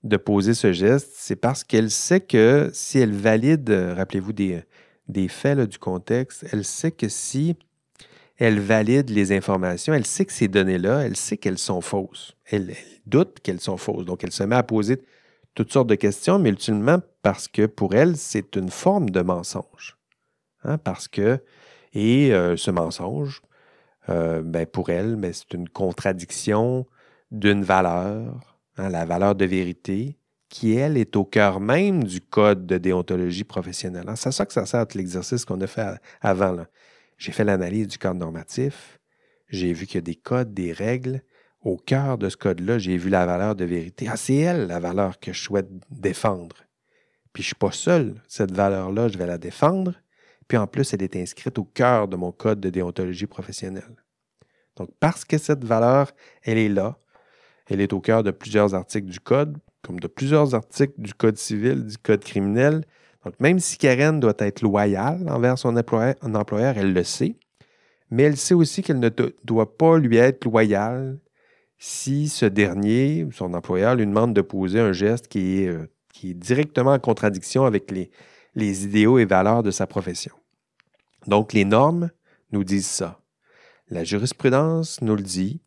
[0.02, 4.62] de poser ce geste, c'est parce qu'elle sait que si elle valide, rappelez-vous des,
[5.08, 7.56] des faits, du contexte, elle sait que si
[8.38, 12.36] elle valide les informations, elle sait que ces données-là, elle sait qu'elles sont fausses.
[12.44, 12.74] Elle,
[13.06, 14.04] doute qu'elles sont fausses.
[14.04, 15.00] Donc, elle se met à poser
[15.54, 19.96] toutes sortes de questions, mais ultimement parce que pour elle, c'est une forme de mensonge.
[20.64, 21.40] Hein, parce que,
[21.94, 23.40] et euh, ce mensonge,
[24.08, 26.86] euh, ben pour elle, c'est une contradiction
[27.30, 30.18] d'une valeur, hein, la valeur de vérité,
[30.48, 34.08] qui, elle, est au cœur même du code de déontologie professionnelle.
[34.08, 36.56] Hein, c'est ça que ça sert, l'exercice qu'on a fait avant.
[37.18, 38.98] J'ai fait l'analyse du code normatif,
[39.48, 41.22] j'ai vu qu'il y a des codes, des règles.
[41.62, 44.06] Au cœur de ce code-là, j'ai vu la valeur de vérité.
[44.08, 46.56] Ah, c'est elle la valeur que je souhaite défendre.
[47.32, 48.14] Puis je ne suis pas seul.
[48.28, 49.94] Cette valeur-là, je vais la défendre.
[50.48, 53.96] Puis en plus, elle est inscrite au cœur de mon code de déontologie professionnelle.
[54.76, 56.98] Donc, parce que cette valeur, elle est là,
[57.66, 59.56] elle est au cœur de plusieurs articles du code,
[59.86, 62.84] comme de plusieurs articles du code civil, du code criminel.
[63.24, 67.36] Donc, même si Karen doit être loyale envers son employeur, elle le sait,
[68.10, 69.10] mais elle sait aussi qu'elle ne
[69.44, 71.18] doit pas lui être loyale
[71.78, 75.86] si ce dernier, son employeur, lui demande de poser un geste qui est, euh,
[76.22, 77.92] directement en contradiction avec
[78.54, 80.32] les idéaux et valeurs de sa profession.
[81.26, 82.10] Donc, les normes
[82.52, 83.20] nous disent ça.
[83.88, 85.60] La jurisprudence nous le dit.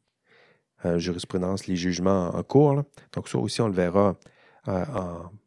[0.85, 2.83] Euh, jurisprudence, les jugements en cours.
[3.11, 4.15] Donc, ça aussi, on le verra
[4.69, 4.85] euh,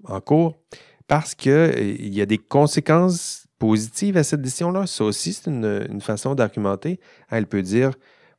[0.05, 0.59] en, cours.
[1.07, 4.87] Parce qu'il euh, y a des conséquences positives à cette décision-là.
[4.87, 7.01] Ça aussi, c'est une, une, façon d'argumenter.
[7.31, 7.93] Elle peut dire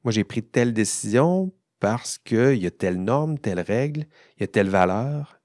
[0.04, 4.06] Moi, j'ai pris telle décision parce qu'il y a telle norme, telle règle,
[4.38, 5.42] il y a telle valeur,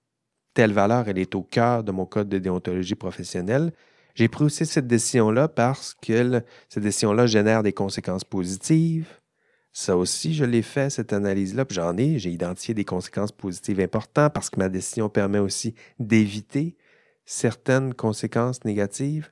[0.52, 3.72] telle valeur, elle est au cœur de mon code de déontologie professionnelle.
[4.14, 9.08] J'ai pris aussi cette décision-là parce que cette décision-là génère des conséquences positives.
[9.80, 13.78] Ça aussi, je l'ai fait, cette analyse-là, puis j'en ai, j'ai identifié des conséquences positives
[13.78, 16.74] importantes parce que ma décision permet aussi d'éviter
[17.24, 19.30] certaines conséquences négatives.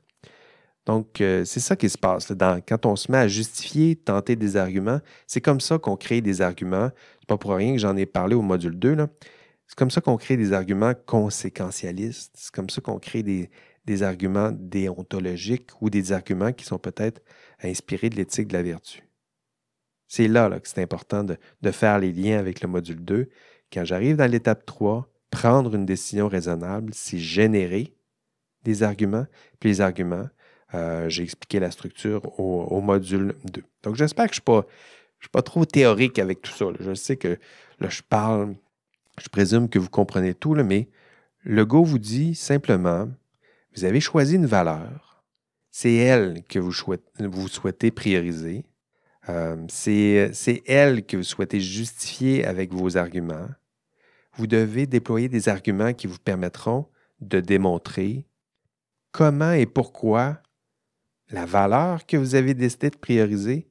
[0.87, 2.33] Donc, euh, c'est ça qui se passe.
[2.69, 6.41] quand on se met à justifier, tenter des arguments, c'est comme ça qu'on crée des
[6.41, 6.93] arguments.
[7.19, 8.95] C'est pas pour rien que j'en ai parlé au module 2.
[8.95, 9.09] Là.
[9.67, 12.35] C'est comme ça qu'on crée des arguments conséquentialistes.
[12.37, 13.51] C'est comme ça qu'on crée des,
[14.05, 17.21] arguments déontologiques ou des arguments qui sont peut-être
[17.65, 19.06] inspirés de l'éthique de la vertu.
[20.09, 21.37] C'est là, que c'est important de,
[21.71, 23.29] faire les liens avec le module 2.
[23.73, 27.95] Quand j'arrive dans l'étape 3, prendre une décision raisonnable, c'est générer
[28.63, 29.27] des arguments.
[29.59, 30.29] Puis les arguments,
[30.75, 33.63] euh, j'ai expliqué la structure au, module 2.
[33.83, 34.63] Donc j'espère que je ne
[35.21, 36.67] suis, pas trop théorique avec tout ça.
[36.79, 37.39] Je sais que
[37.81, 38.55] je parle
[39.23, 40.89] je présume que vous comprenez tout, mais
[41.43, 43.09] le Go vous dit simplement,
[43.75, 45.25] vous avez choisi une valeur,
[45.71, 48.65] c'est elle que vous, souhaitez, prioriser,
[49.29, 53.49] euh, c'est elle que vous souhaitez justifier avec vos arguments.
[54.37, 56.87] Vous devez déployer des arguments qui vous permettront
[57.21, 58.27] de démontrer
[59.11, 60.43] comment et pourquoi
[61.31, 63.69] la valeur que vous avez décidé de prioriser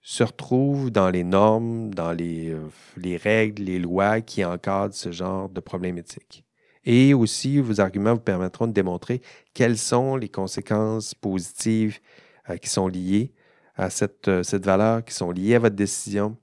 [0.00, 2.60] se retrouvent dans les normes, dans les, euh,
[2.96, 6.44] les, règles, les lois qui encadrent ce genre de problématiques.
[6.84, 9.22] Et aussi, vos arguments vous permettront de démontrer
[9.54, 11.98] quelles sont les conséquences positives
[12.50, 13.32] euh, qui sont liées
[13.76, 16.36] à cette, euh, cette valeur, qui sont liées à votre décision.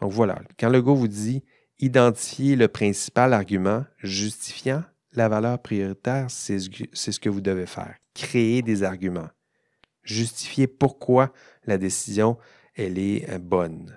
[0.00, 1.42] Donc voilà, quand le go vous dit
[1.78, 4.82] identifier le principal argument justifiant
[5.14, 7.94] la valeur prioritaire, c'est ce que vous devez faire.
[8.14, 9.28] Créer des arguments.
[10.02, 11.32] Justifier pourquoi
[11.66, 12.38] la décision
[12.74, 13.96] elle est euh, bonne.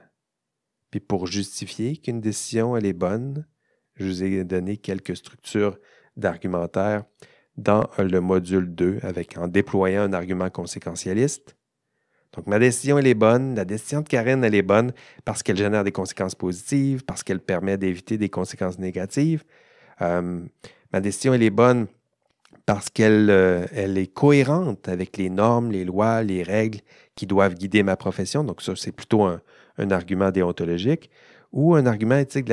[0.92, 3.46] Puis pour justifier qu'une décision, est bonne,
[3.96, 5.78] je vous ai donné quelques structures
[6.18, 7.06] d'argumentaire
[7.58, 11.56] dans le module 2 avec, en déployant un argument conséquentialiste.
[12.36, 13.56] Donc, ma décision, elle est bonne.
[13.56, 14.92] La décision de Karen, elle est bonne
[15.24, 19.44] parce qu'elle génère des conséquences positives, parce qu'elle permet d'éviter des conséquences négatives.
[20.02, 20.42] Euh,
[20.92, 21.88] ma décision, elle est bonne
[22.66, 26.80] parce qu'elle euh, est cohérente avec les normes, les lois, les règles
[27.16, 28.44] qui doivent guider ma profession.
[28.44, 29.42] Donc ça, c'est plutôt un,
[29.92, 31.10] argument déontologique.
[31.54, 32.52] Ou un argument éthique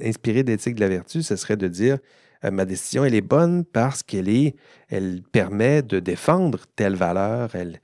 [0.00, 1.98] inspiré d'éthique de la vertu, ce serait de dire
[2.44, 4.52] euh, ma décision, elle est bonne parce qu'elle
[4.88, 7.54] elle permet de défendre telle valeur.
[7.54, 7.80] Elle,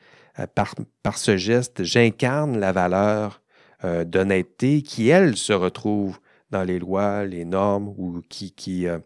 [0.47, 3.43] par, par, ce geste, j'incarne la valeur
[4.05, 6.20] d'honnêteté qui, elle, se retrouve
[6.53, 8.99] dans les lois, les normes ou qui, euh,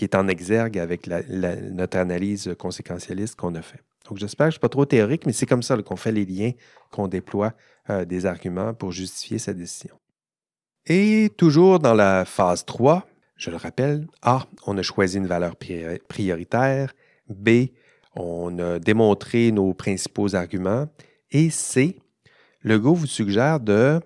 [0.00, 3.80] est en exergue avec notre analyse conséquentialiste qu'on a fait.
[4.08, 6.12] Donc, j'espère que je ne suis pas trop théorique, mais c'est comme ça qu'on fait
[6.12, 6.52] les liens,
[6.92, 7.54] qu'on déploie
[7.88, 9.98] euh, des arguments pour justifier sa décision.
[10.86, 15.56] Et toujours dans la phase 3, je le rappelle, A, on a choisi une valeur
[16.08, 16.92] prioritaire.
[17.28, 17.68] B,
[18.16, 20.86] on a démontré nos principaux arguments.
[21.30, 21.98] Et C,
[22.62, 24.00] le go vous suggère de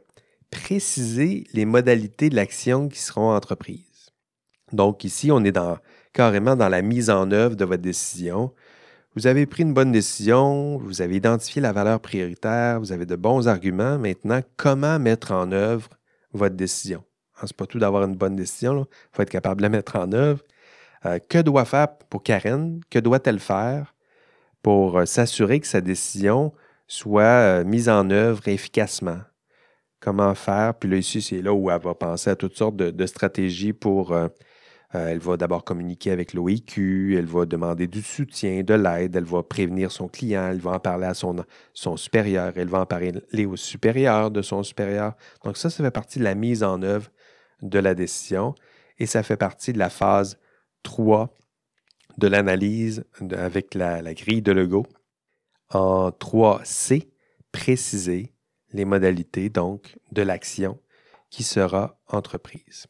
[0.50, 4.12] préciser les modalités de l'action qui seront entreprises.
[4.72, 5.78] Donc ici, on est dans,
[6.12, 8.52] carrément dans la mise en œuvre de votre décision.
[9.16, 13.16] Vous avez pris une bonne décision, vous avez identifié la valeur prioritaire, vous avez de
[13.16, 13.98] bons arguments.
[13.98, 15.88] Maintenant, comment mettre en œuvre
[16.32, 17.04] votre décision?
[17.36, 19.96] Ce n'est pas tout d'avoir une bonne décision, il faut être capable de la mettre
[19.96, 20.42] en œuvre.
[21.06, 22.80] Euh, que doit faire pour Karen?
[22.90, 23.93] Que doit-elle faire
[24.64, 26.52] pour euh, s'assurer que sa décision
[26.88, 29.20] soit euh, mise en œuvre efficacement?
[30.00, 30.74] comment faire?
[30.74, 34.12] Puis là, ici, c'est là où elle va penser à toutes sortes de, stratégies pour...
[34.12, 34.28] Euh,
[34.92, 39.42] elle va d'abord communiquer avec l'OIQ, elle va demander du soutien, de l'aide, elle va
[39.42, 43.12] prévenir son client, elle va en parler à son, son supérieur, elle va en parler
[43.44, 45.14] au supérieur de son supérieur.
[45.42, 47.10] Donc ça, ça fait partie de la mise en œuvre
[47.60, 48.54] de la décision
[49.00, 50.38] et ça fait partie de la phase
[50.84, 51.34] 3
[52.18, 54.86] de l'analyse avec la, grille de Lego.
[55.70, 57.08] En 3C,
[57.52, 58.32] préciser
[58.72, 60.78] les modalités donc de l'action
[61.30, 62.86] qui sera entreprise.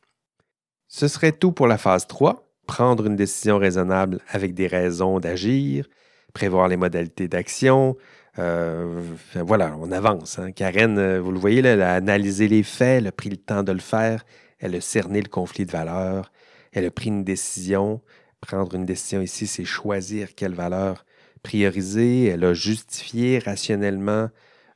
[0.89, 5.89] Ce serait tout pour la phase 3, prendre une décision raisonnable avec des raisons d'agir,
[6.33, 7.97] prévoir les modalités d'action.
[8.39, 9.03] Euh,
[9.35, 10.39] voilà, on avance.
[10.39, 10.53] Hein.
[10.53, 13.63] Karen, euh, vous le voyez, elle a analysé les faits, elle a pris le temps
[13.63, 14.25] de le faire,
[14.59, 16.33] elle a cerné le conflit de valeurs,
[16.73, 18.03] elle a pris une décision.
[18.47, 21.05] Prendre une décision ici, c'est choisir quelle valeur
[21.43, 24.29] prioriser, elle a justifié rationnellement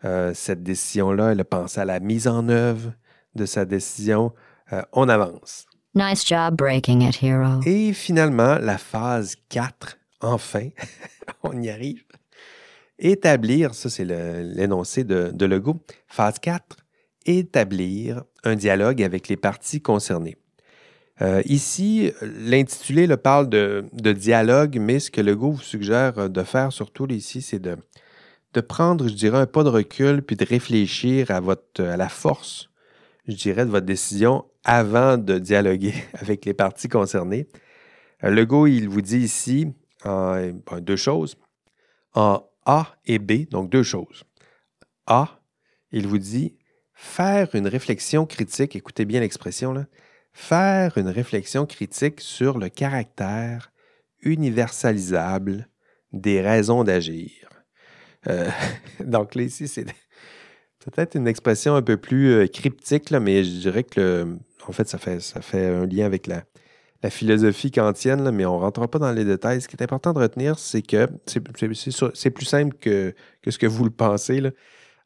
[0.04, 2.92] euh, cette décision-là, elle a pensé à la mise en œuvre
[3.34, 4.32] de sa décision.
[4.92, 5.66] on avance.
[5.94, 7.60] Nice job breaking it, hero.
[7.64, 10.68] Et finalement, la phase 4, enfin,
[11.42, 12.04] on y arrive.
[12.98, 15.80] Établir, ça c'est l'énoncé de, de Legault.
[16.06, 16.76] Phase 4,
[17.26, 20.36] établir un dialogue avec les parties concernées.
[21.20, 26.72] Euh, ici, l'intitulé le parle de, dialogue, mais ce que Legault vous suggère de faire
[26.72, 27.76] surtout ici, c'est de,
[28.60, 32.70] prendre, je dirais, un pas de recul puis de réfléchir à, votre, à la force,
[33.26, 37.48] je dirais, de votre décision avant de dialoguer avec les parties concernées.
[38.24, 39.72] Euh, Legault, il vous dit ici
[40.80, 41.36] deux choses.
[42.14, 44.24] En A et B, donc deux choses.
[45.06, 45.40] A,
[45.90, 46.56] il vous dit
[46.94, 49.86] faire une réflexion critique, écoutez bien l'expression là,
[50.32, 53.72] faire une réflexion critique sur le caractère
[54.22, 55.68] universalisable
[56.12, 57.30] des raisons d'agir.
[58.28, 58.48] Euh,
[59.04, 59.86] donc là, ici, c'est
[60.80, 64.88] peut-être une expression un peu plus euh, cryptique, là, mais je dirais que en fait,
[64.88, 66.44] ça fait, ça fait un lien avec la,
[67.10, 69.62] philosophie kantienne, mais on ne rentrera pas dans les détails.
[69.62, 73.14] Ce qui est important de retenir, c'est que c'est plus simple que,
[73.48, 74.42] ce que vous le pensez.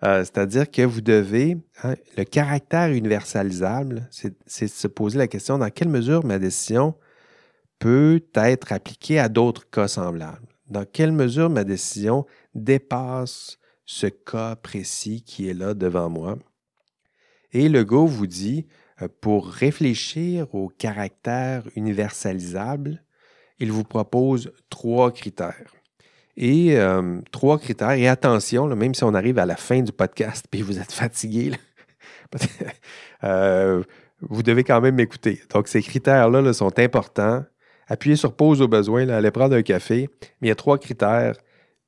[0.05, 5.71] Euh, c'est-à-dire que vous devez, hein, le caractère universalisable, c'est se poser la question dans
[5.71, 6.95] quelle mesure ma décision
[7.79, 10.49] peut être appliquée à d'autres cas semblables?
[10.69, 16.39] Dans quelle mesure ma décision dépasse ce cas précis qui est là devant moi?
[17.53, 18.67] Et le go vous dit,
[19.03, 23.05] euh, pour réfléchir au caractère universalisable,
[23.59, 25.73] il vous propose trois critères.
[26.37, 30.47] Et euh, trois critères, et attention, même si on arrive à la fin du podcast
[30.53, 31.53] et vous êtes fatigué,
[33.25, 33.83] euh,
[34.21, 35.43] vous devez quand même m'écouter.
[35.51, 37.45] Donc, ces critères-là sont importants.
[37.87, 40.09] Appuyez sur pause au besoin, allez prendre un café.
[40.41, 41.35] Mais il y a trois critères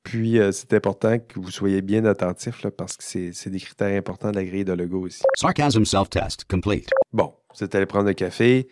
[0.05, 4.29] puis, euh, c'est important que vous soyez bien attentif parce que c'est des critères importants
[4.29, 5.23] de la grille de Lego aussi.
[5.33, 6.91] Sarcasm self-test complete.
[7.11, 8.67] Bon, vous êtes allé prendre un café.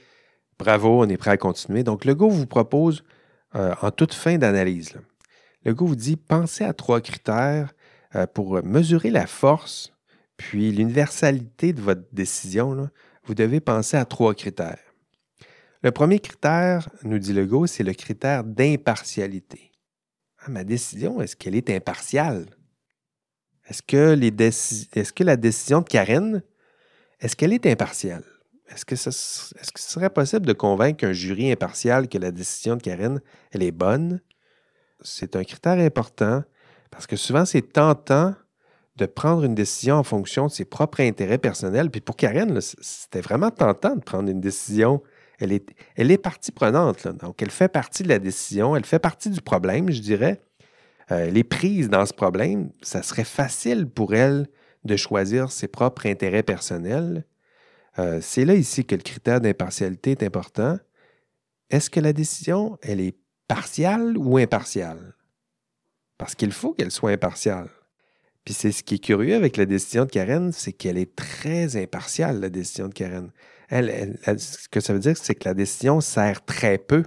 [0.60, 1.84] Bravo, on est prêt à continuer.
[1.84, 3.04] Donc, Lego vous propose,
[3.56, 4.94] euh, en toute fin d'analyse,
[5.66, 7.74] Lego vous dit pensez à trois critères
[8.16, 9.94] euh, pour mesurer la force
[10.38, 12.90] puis l'universalité de votre décision.
[13.26, 14.80] vous devez penser à trois critères.
[15.84, 19.72] Le premier critère, nous dit Lego, c'est le critère d'impartialité.
[20.40, 22.46] Ah, ma décision, est-ce qu'elle est impartiale?
[23.68, 26.44] Est-ce que, les est-ce que la décision de Karen,
[27.20, 28.24] est-ce qu'elle est impartiale?
[28.70, 29.12] Est-ce que, ce
[29.76, 34.22] serait possible de convaincre un jury impartial que la décision de Karen, elle est bonne?
[35.04, 36.44] C'est un critère important
[36.92, 38.36] parce que souvent, c'est tentant
[38.96, 41.90] de prendre une décision en fonction de ses propres intérêts personnels.
[41.90, 45.02] Puis pour Karen, c'était vraiment tentant de prendre une décision
[45.40, 47.08] elle est, partie prenante.
[47.08, 50.42] Donc, elle fait partie de la décision, elle fait partie du problème, je dirais.
[51.12, 52.72] Euh, elle est prise dans ce problème.
[52.82, 54.48] Ça serait facile pour elle
[54.86, 57.26] de choisir ses propres intérêts personnels.
[58.00, 60.78] Euh, c'est là ici que le critère d'impartialité est important.
[61.70, 63.18] Est-ce que la décision, elle est
[63.48, 65.16] partiale ou impartiale?
[66.18, 67.70] Parce qu'il faut qu'elle soit impartiale.
[68.46, 71.82] Puis c'est ce qui est curieux avec la décision de Karen, c'est qu'elle est très
[71.82, 73.32] impartiale, la décision de Karen
[73.82, 77.04] ce que ça veut dire, c'est que la décision sert très peu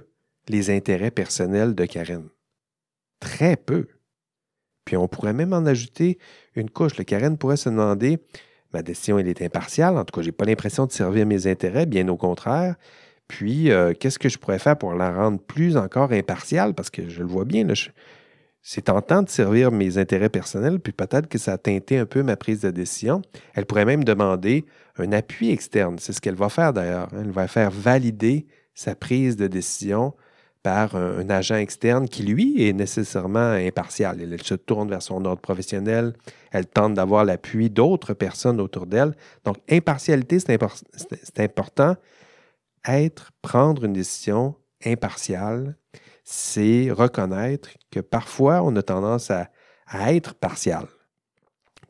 [0.48, 2.28] les intérêts personnels de Karen.
[3.20, 3.88] Très peu.
[4.84, 6.18] Puis on pourrait même en ajouter
[6.54, 6.96] une couche.
[6.96, 8.18] Le Karen pourrait se demander
[8.72, 9.96] ma décision, elle est impartiale.
[9.96, 12.76] En tout cas, je n'ai pas l'impression de servir mes intérêts, bien au contraire.
[13.28, 16.74] Puis, euh, qu'est-ce que je pourrais faire pour la rendre plus encore impartiale?
[16.74, 17.66] Parce que je le vois bien,
[18.62, 22.22] c'est tentant de servir mes intérêts personnels, puis peut-être que ça a teinté un peu
[22.22, 23.22] ma prise de décision.
[23.54, 24.64] Elle pourrait même demander
[24.98, 25.98] un appui externe.
[26.00, 27.08] C'est ce qu'elle va faire d'ailleurs.
[27.12, 30.14] Elle va faire valider sa prise de décision
[30.66, 34.20] par un, agent externe qui, lui, est nécessairement impartial.
[34.20, 36.14] Elle se tourne vers son ordre professionnel,
[36.50, 39.14] elle tente d'avoir l'appui d'autres personnes autour d'elle.
[39.44, 41.94] Donc, impartialité, c'est important.
[42.86, 45.76] Être, prendre une décision impartiale,
[46.24, 49.50] c'est reconnaître que parfois, on a tendance à,
[50.12, 50.86] être partial.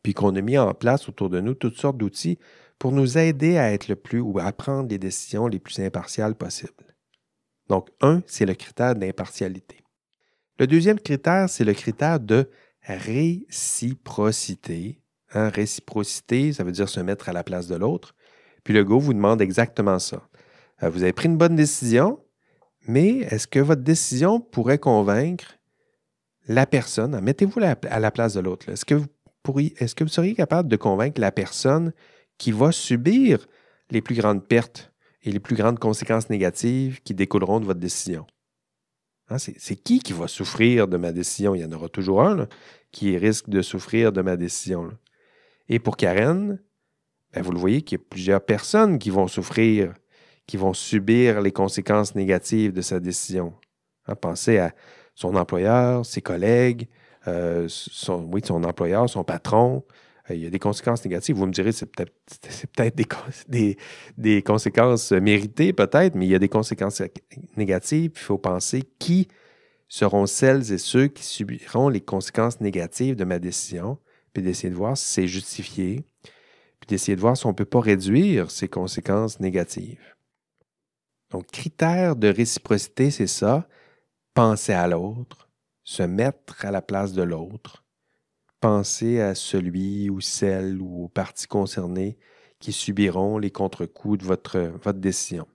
[0.03, 2.39] Puis qu'on a mis en place autour de nous toutes sortes d'outils
[2.79, 6.35] pour nous aider à être le plus ou à prendre les décisions les plus impartiales
[6.35, 6.95] possibles.
[7.69, 9.83] Donc, un, c'est le critère d'impartialité.
[10.59, 12.51] Le deuxième critère, c'est le critère de
[12.83, 15.01] réciprocité.
[15.33, 18.15] Hein, réciprocité, ça veut dire se mettre à la place de l'autre.
[18.63, 20.29] Puis le go vous demande exactement ça.
[20.83, 22.21] Euh, vous avez pris une bonne décision,
[22.87, 25.59] mais est-ce que votre décision pourrait convaincre
[26.49, 27.15] la personne?
[27.15, 28.69] hein, Mettez-vous à la place de l'autre.
[28.69, 31.93] Est-ce que, vous seriez capable de convaincre la personne
[32.39, 33.47] qui va subir
[33.91, 38.27] les plus grandes pertes et les plus grandes conséquences négatives qui découleront de votre décision?
[39.29, 41.55] Hein, c'est, qui qui va souffrir de ma décision?
[41.55, 42.47] Il y en aura toujours un
[42.93, 44.93] qui risque de souffrir de ma décision.
[45.69, 46.61] Et pour Karen,
[47.33, 49.93] ben, vous le voyez qu'il y a plusieurs personnes qui vont souffrir,
[50.47, 53.55] qui vont subir les conséquences négatives de sa décision.
[54.07, 54.75] Hein, pensez à
[55.15, 56.89] son employeur, ses collègues,
[57.27, 59.85] euh, son, oui, son employeur, son patron.
[60.31, 61.37] Euh, il y a des conséquences négatives.
[61.37, 62.13] Vous me direz, c'est peut-être,
[62.77, 63.07] peut-être des,
[63.49, 63.77] des,
[64.17, 67.03] des conséquences méritées, peut-être, mais il y a des conséquences
[67.57, 68.13] négatives.
[68.15, 69.29] Il faut penser qui
[69.89, 73.99] seront celles et ceux qui subiront les conséquences négatives de ma décision,
[74.33, 76.05] puis d'essayer de voir si c'est justifié,
[76.81, 80.16] puis d'essayer de voir si on ne peut pas réduire ces conséquences négatives.
[81.31, 83.69] Donc, critère de réciprocité, c'est ça.
[84.35, 85.49] Penser à l'autre,
[85.83, 87.85] se mettre à la place de l'autre,
[88.61, 92.19] penser à celui ou celle ou aux parties concernées
[92.59, 95.47] qui subiront les contre-coups de votre, votre décision.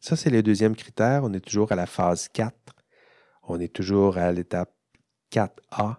[0.00, 1.24] Ça, c'est le deuxième critère.
[1.24, 2.54] On est toujours à la phase 4.
[3.42, 4.72] On est toujours à l'étape
[5.32, 5.96] 4A,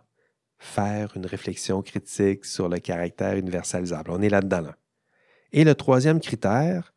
[0.57, 4.11] faire une réflexion critique sur le caractère universalisable.
[4.11, 4.61] On est là-dedans.
[4.61, 4.77] Là.
[5.51, 6.93] Et le troisième critère,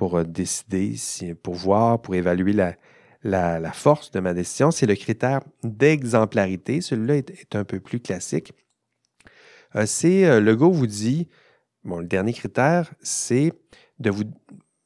[0.00, 0.94] pour euh, décider,
[1.42, 6.80] pour voir, pour évaluer la, force de ma décision, c'est le critère d'exemplarité.
[6.80, 8.54] Celui-là est, un peu plus classique.
[9.76, 11.28] Euh, c'est euh, le vous dit,
[11.84, 13.52] bon, le dernier critère, c'est
[13.98, 14.10] de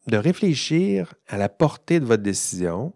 [0.08, 2.92] de réfléchir à la portée de votre décision,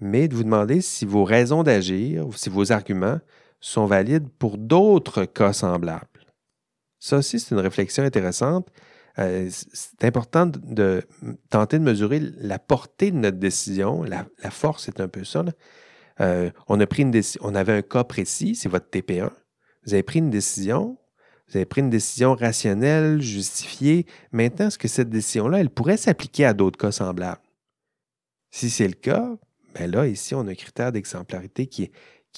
[0.00, 3.20] mais de vous demander si vos raisons d'agir, si vos arguments
[3.60, 6.26] sont valides pour d'autres cas semblables.
[6.98, 8.68] Ça aussi, c'est une réflexion intéressante.
[9.18, 11.02] Euh, c'est important de,
[11.48, 14.02] tenter de mesurer la portée de notre décision.
[14.02, 15.44] La, force, c'est un peu ça.
[16.20, 19.30] Euh, on a pris une on avait un cas précis, c'est votre TP1.
[19.86, 20.98] Vous avez pris une décision,
[21.48, 24.06] vous avez pris une décision rationnelle, justifiée.
[24.32, 27.40] Maintenant, est-ce que cette décision-là, elle pourrait s'appliquer à d'autres cas semblables?
[28.50, 29.36] Si c'est le cas,
[29.74, 31.90] bien là, ici, on a un critère d'exemplarité qui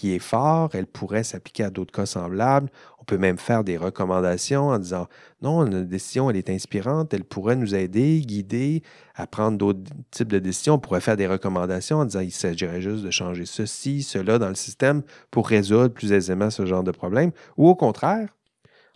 [0.05, 0.71] est fort.
[0.75, 2.71] Elle pourrait s'appliquer à d'autres cas semblables.
[3.09, 5.09] Peut même faire des recommandations en disant
[5.41, 8.83] non, notre décision, elle est inspirante, elle pourrait nous aider, guider
[9.15, 9.81] à prendre d'autres
[10.11, 10.75] types de décisions.
[10.75, 14.51] On pourrait faire des recommandations en disant il s'agirait juste de changer ceci, cela dans
[14.51, 17.33] le système pour résoudre plus aisément ce genre de problème.
[17.57, 18.29] Ou au contraire,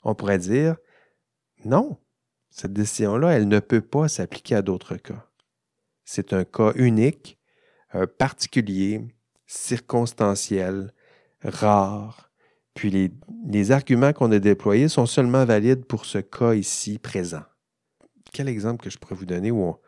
[0.05, 0.77] on pourrait dire
[1.65, 1.97] non,
[2.51, 5.27] cette décision-là, elle ne peut pas s'appliquer à d'autres cas.
[6.05, 7.39] C'est un cas unique,
[7.95, 9.01] euh, particulier,
[9.47, 10.93] circonstanciel,
[11.43, 12.32] rare.
[12.75, 13.13] Puis
[13.51, 17.43] les, arguments qu'on a déployés sont seulement valides pour ce cas ici présent.
[18.33, 19.79] Quel exemple que je pourrais vous donner où on,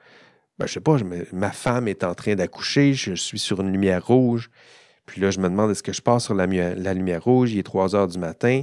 [0.59, 0.97] ben, sais pas,
[1.33, 4.51] ma femme est en train d'accoucher, je suis sur une lumière rouge,
[5.07, 7.63] puis là, je me demande est-ce que je passe sur la, lumière rouge, il est
[7.65, 8.63] 3 heures du matin,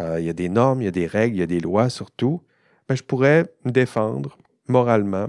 [0.00, 1.60] euh, il y a des normes, il y a des règles, il y a des
[1.60, 2.42] lois surtout,
[2.88, 4.38] ben, je pourrais défendre
[4.68, 5.28] moralement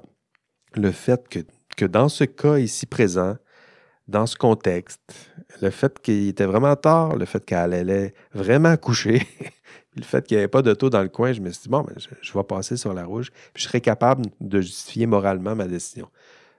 [0.73, 1.27] le fait
[1.77, 3.37] que dans ce cas ici présent,
[4.07, 5.01] dans ce contexte,
[5.61, 9.21] le fait qu'il était vraiment tard, le fait qu'elle allait vraiment coucher,
[9.95, 11.81] le fait qu'il n'y avait pas d'auto dans le coin, je me suis dit, bon,
[11.81, 15.67] ben, je, vais passer sur la rouge, puis je serai capable de justifier moralement ma
[15.67, 16.09] décision.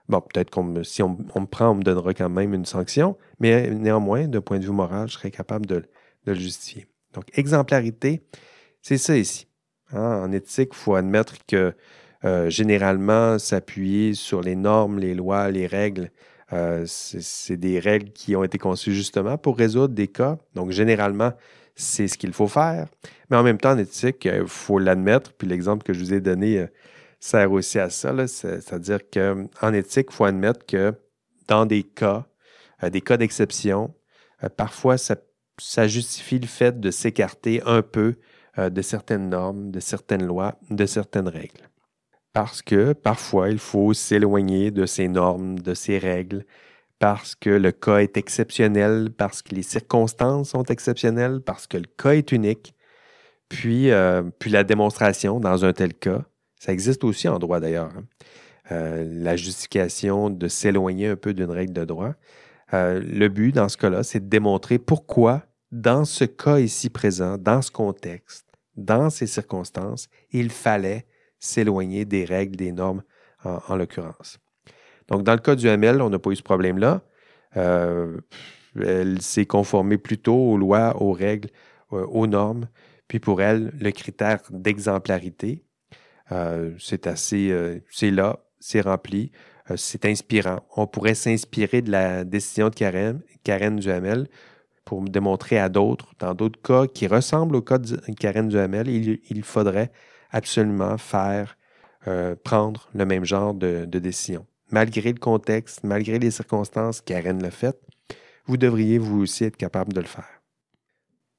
[0.09, 3.69] Bon, peut-être que si on, me prend, on me donnera quand même une sanction, mais
[3.69, 6.87] néanmoins, d'un point de vue moral, je serai capable de, de le justifier.
[7.13, 8.25] Donc, exemplarité,
[8.81, 9.47] c'est ça ici.
[9.91, 10.23] Hein?
[10.23, 11.73] En éthique, il faut admettre que
[12.25, 16.11] euh, généralement, s'appuyer sur les normes, les lois, les règles,
[16.53, 20.37] euh, c'est des règles qui ont été conçues justement pour résoudre des cas.
[20.55, 21.33] Donc, généralement,
[21.77, 22.87] c'est ce qu'il faut faire.
[23.29, 25.33] Mais en même temps, en éthique, il euh, faut l'admettre.
[25.33, 26.67] Puis l'exemple que je vous ai donné euh,
[27.19, 28.27] sert aussi à ça.
[28.27, 30.93] C'est-à-dire qu'en éthique, il faut admettre que
[31.47, 32.25] dans des cas,
[32.83, 33.93] euh, des cas d'exception,
[34.55, 35.15] parfois, ça,
[35.59, 38.15] ça, justifie le fait de s'écarter un peu
[38.57, 41.69] de certaines normes, de certaines lois, de certaines règles
[42.37, 46.45] parce que parfois il faut s'éloigner de ces normes, de ces règles,
[46.99, 51.87] parce que le cas est exceptionnel, parce que les circonstances sont exceptionnelles, parce que le
[51.97, 52.75] cas est unique.
[53.49, 56.25] Puis, euh, puis la démonstration dans un tel cas,
[56.59, 57.89] ça existe aussi en droit d'ailleurs.
[57.97, 58.03] hein.
[58.71, 62.13] Euh, la justification de s'éloigner un peu d'une règle de droit.
[62.71, 67.39] Euh, le but dans ce cas-là, c'est de démontrer pourquoi, dans ce cas ici présent,
[67.39, 71.07] dans ce contexte, dans ces circonstances, il fallait
[71.39, 73.03] s'éloigner des règles, des normes,
[73.43, 74.39] en, en l'occurrence.
[75.07, 77.01] Donc, dans le cas du ML, on n'a pas eu ce problème-là.
[77.55, 78.17] Euh,
[78.79, 81.49] elle s'est conformée plutôt aux lois, aux règles,
[81.93, 82.67] euh, aux normes.
[83.07, 85.63] Puis pour elle, le critère d'exemplarité,
[86.31, 89.31] euh, c'est assez, c'est là, c'est rempli,
[89.75, 90.59] c'est inspirant.
[90.75, 94.27] On pourrait s'inspirer de la décision de Karen, Karen Duhamel
[94.83, 99.19] pour démontrer à d'autres, dans d'autres cas qui ressemblent au cas de Karen Duhamel, il,
[99.29, 99.91] il faudrait
[100.31, 101.57] absolument faire,
[102.07, 104.45] euh, prendre le même genre de, décision.
[104.69, 107.79] Malgré le contexte, malgré les circonstances, Karen l'a fait,
[108.45, 110.41] vous devriez vous aussi être capable de le faire.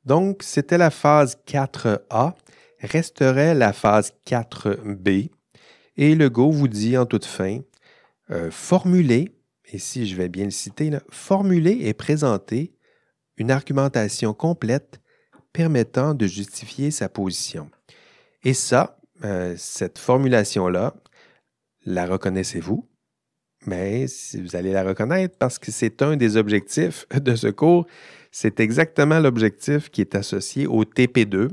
[0.05, 2.34] Donc, c'était la phase 4A.
[2.80, 5.30] Resterait la phase 4B.
[5.97, 7.59] Et le vous dit en toute fin,
[8.30, 9.32] euh, formuler,
[9.72, 12.72] et si je vais bien le citer, formuler et présenter
[13.36, 15.01] une argumentation complète
[15.53, 17.70] permettant de justifier sa position.
[18.45, 20.95] Et ça, euh, cette formulation-là,
[21.84, 22.89] la reconnaissez-vous?
[23.66, 27.86] Mais si vous allez la reconnaître parce que c'est un des objectifs de ce cours.
[28.30, 31.49] C'est exactement l'objectif qui est associé au TP2.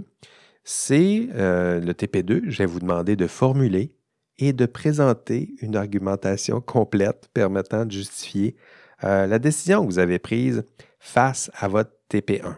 [0.64, 3.96] C'est euh, le TP2, je vais vous demander de formuler
[4.38, 8.56] et de présenter une argumentation complète permettant de justifier
[9.04, 10.64] euh, la décision que vous avez prise
[11.00, 12.58] face à votre TP1.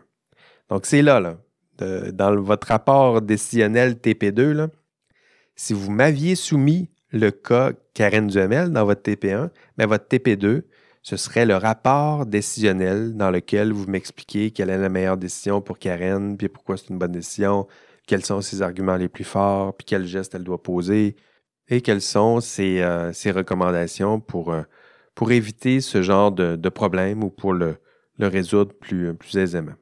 [0.69, 1.37] Donc, c'est là, là
[1.83, 4.67] dans votre rapport décisionnel TP2, là,
[5.55, 10.63] si vous m'aviez soumis le cas Karen Duhamel dans votre TP1, mais votre TP2,
[11.01, 15.79] ce serait le rapport décisionnel dans lequel vous m'expliquez quelle est la meilleure décision pour
[15.79, 17.67] Karen, puis pourquoi c'est une bonne décision,
[18.07, 21.15] quels sont ses arguments les plus forts, puis quel geste elle doit poser,
[21.69, 24.63] et quelles sont ses, euh, recommandations pour, euh,
[25.15, 27.77] pour éviter ce genre de, de problème ou pour le,
[28.17, 29.75] le résoudre plus, plus aisément.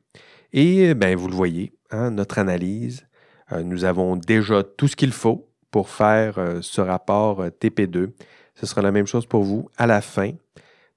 [0.53, 3.05] Et ben, vous le voyez, hein, notre analyse,
[3.51, 8.11] euh, nous avons déjà tout ce qu'il faut pour faire euh, ce rapport euh, TP2.
[8.53, 10.31] Ce sera la même chose pour vous à la fin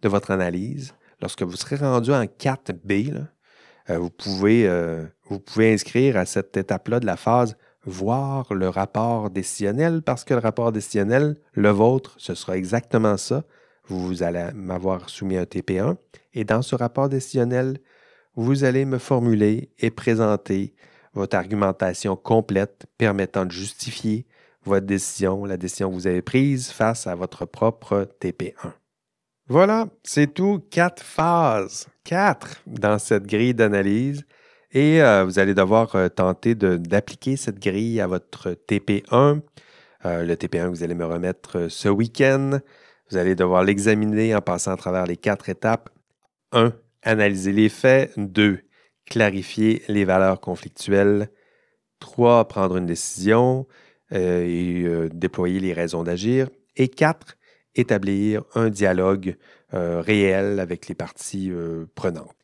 [0.02, 0.94] de votre analyse.
[1.20, 3.20] Lorsque vous serez rendu en 4B, là,
[3.90, 4.70] euh, vous, pouvez,
[5.24, 10.34] vous pouvez inscrire à cette étape-là de la phase voir le rapport décisionnel parce que
[10.34, 13.42] le rapport décisionnel, le vôtre, ce sera exactement ça.
[13.88, 15.96] Vous allez m'avoir soumis un TP1
[16.34, 17.78] et dans ce rapport décisionnel,
[18.38, 20.72] vous allez me formuler et présenter
[21.12, 24.26] votre argumentation complète permettant de justifier
[24.64, 28.74] votre décision, la décision que vous avez prise face à votre propre TP1.
[29.48, 30.62] Voilà, c'est tout.
[30.70, 31.88] Quatre phases.
[32.04, 34.24] Quatre dans cette grille d'analyse.
[34.70, 39.40] Et euh, vous allez devoir euh, tenter d'appliquer cette grille à votre TP1.
[40.04, 42.60] Euh, le TP1 que vous allez me remettre ce week-end.
[43.10, 45.90] Vous allez devoir l'examiner en passant à travers les quatre étapes.
[46.52, 46.72] 1.
[47.08, 48.12] Analyser les faits.
[48.18, 48.60] 2.
[49.06, 51.30] Clarifier les valeurs conflictuelles.
[52.00, 52.46] 3.
[52.48, 53.66] Prendre une décision
[54.12, 56.50] euh, et euh, déployer les raisons d'agir.
[56.76, 57.38] Et 4.
[57.74, 59.38] Établir un dialogue
[59.72, 61.50] euh, réel avec les parties
[61.94, 62.36] prenantes.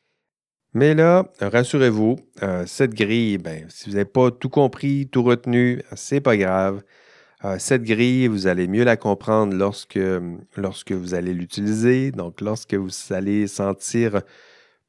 [0.72, 2.16] Mais là, rassurez-vous,
[2.64, 6.82] cette grille, ben, si vous n'avez pas tout compris, tout retenu, c'est pas grave.
[7.58, 10.00] Cette grille, vous allez mieux la comprendre lorsque,
[10.56, 12.10] lorsque vous allez l'utiliser.
[12.10, 14.22] Donc, lorsque vous allez sentir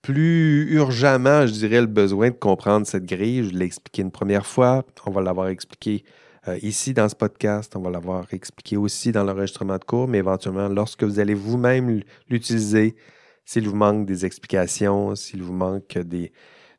[0.06, 3.50] plus urgemment, je dirais, le besoin de comprendre cette grille.
[3.50, 4.86] Je l'ai expliqué une première fois.
[5.08, 6.04] On va l'avoir expliqué
[6.48, 7.76] euh, ici dans ce podcast.
[7.76, 12.04] On va l'avoir expliqué aussi dans l'enregistrement de cours, mais éventuellement, lorsque vous allez vous-même
[12.30, 12.96] l'utiliser,
[13.46, 16.32] s'il vous manque des explications, s'il vous manque des,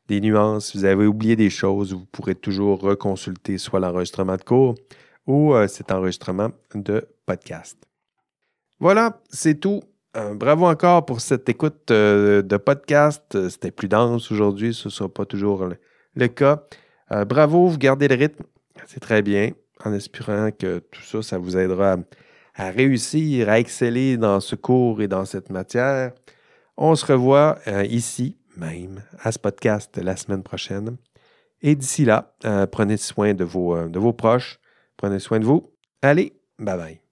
[0.09, 4.75] nuances, vous avez oublié des choses, vous pourrez toujours reconsulter soit l'enregistrement de cours
[5.25, 7.77] ou euh, cet enregistrement de podcast.
[8.79, 9.81] Voilà, c'est tout.
[10.17, 13.35] Euh, bravo encore pour cette écoute euh, de podcast.
[13.35, 15.69] Euh, C'était plus dense aujourd'hui, ce ne sera pas toujours
[16.15, 16.63] le, cas.
[17.27, 18.43] Bravo, vous gardez le rythme.
[18.87, 19.51] C'est très bien,
[19.85, 21.97] en espérant que tout ça, ça vous aidera
[22.55, 26.13] à, réussir, à exceller dans ce cours et dans cette matière.
[26.75, 27.59] On se revoit
[27.89, 30.97] ici même à ce podcast la semaine prochaine.
[31.61, 32.35] Et d'ici là,
[32.71, 34.59] prenez soin de vos, de vos proches.
[34.97, 35.71] Prenez soin de vous.
[36.01, 37.06] Allez, bye bye.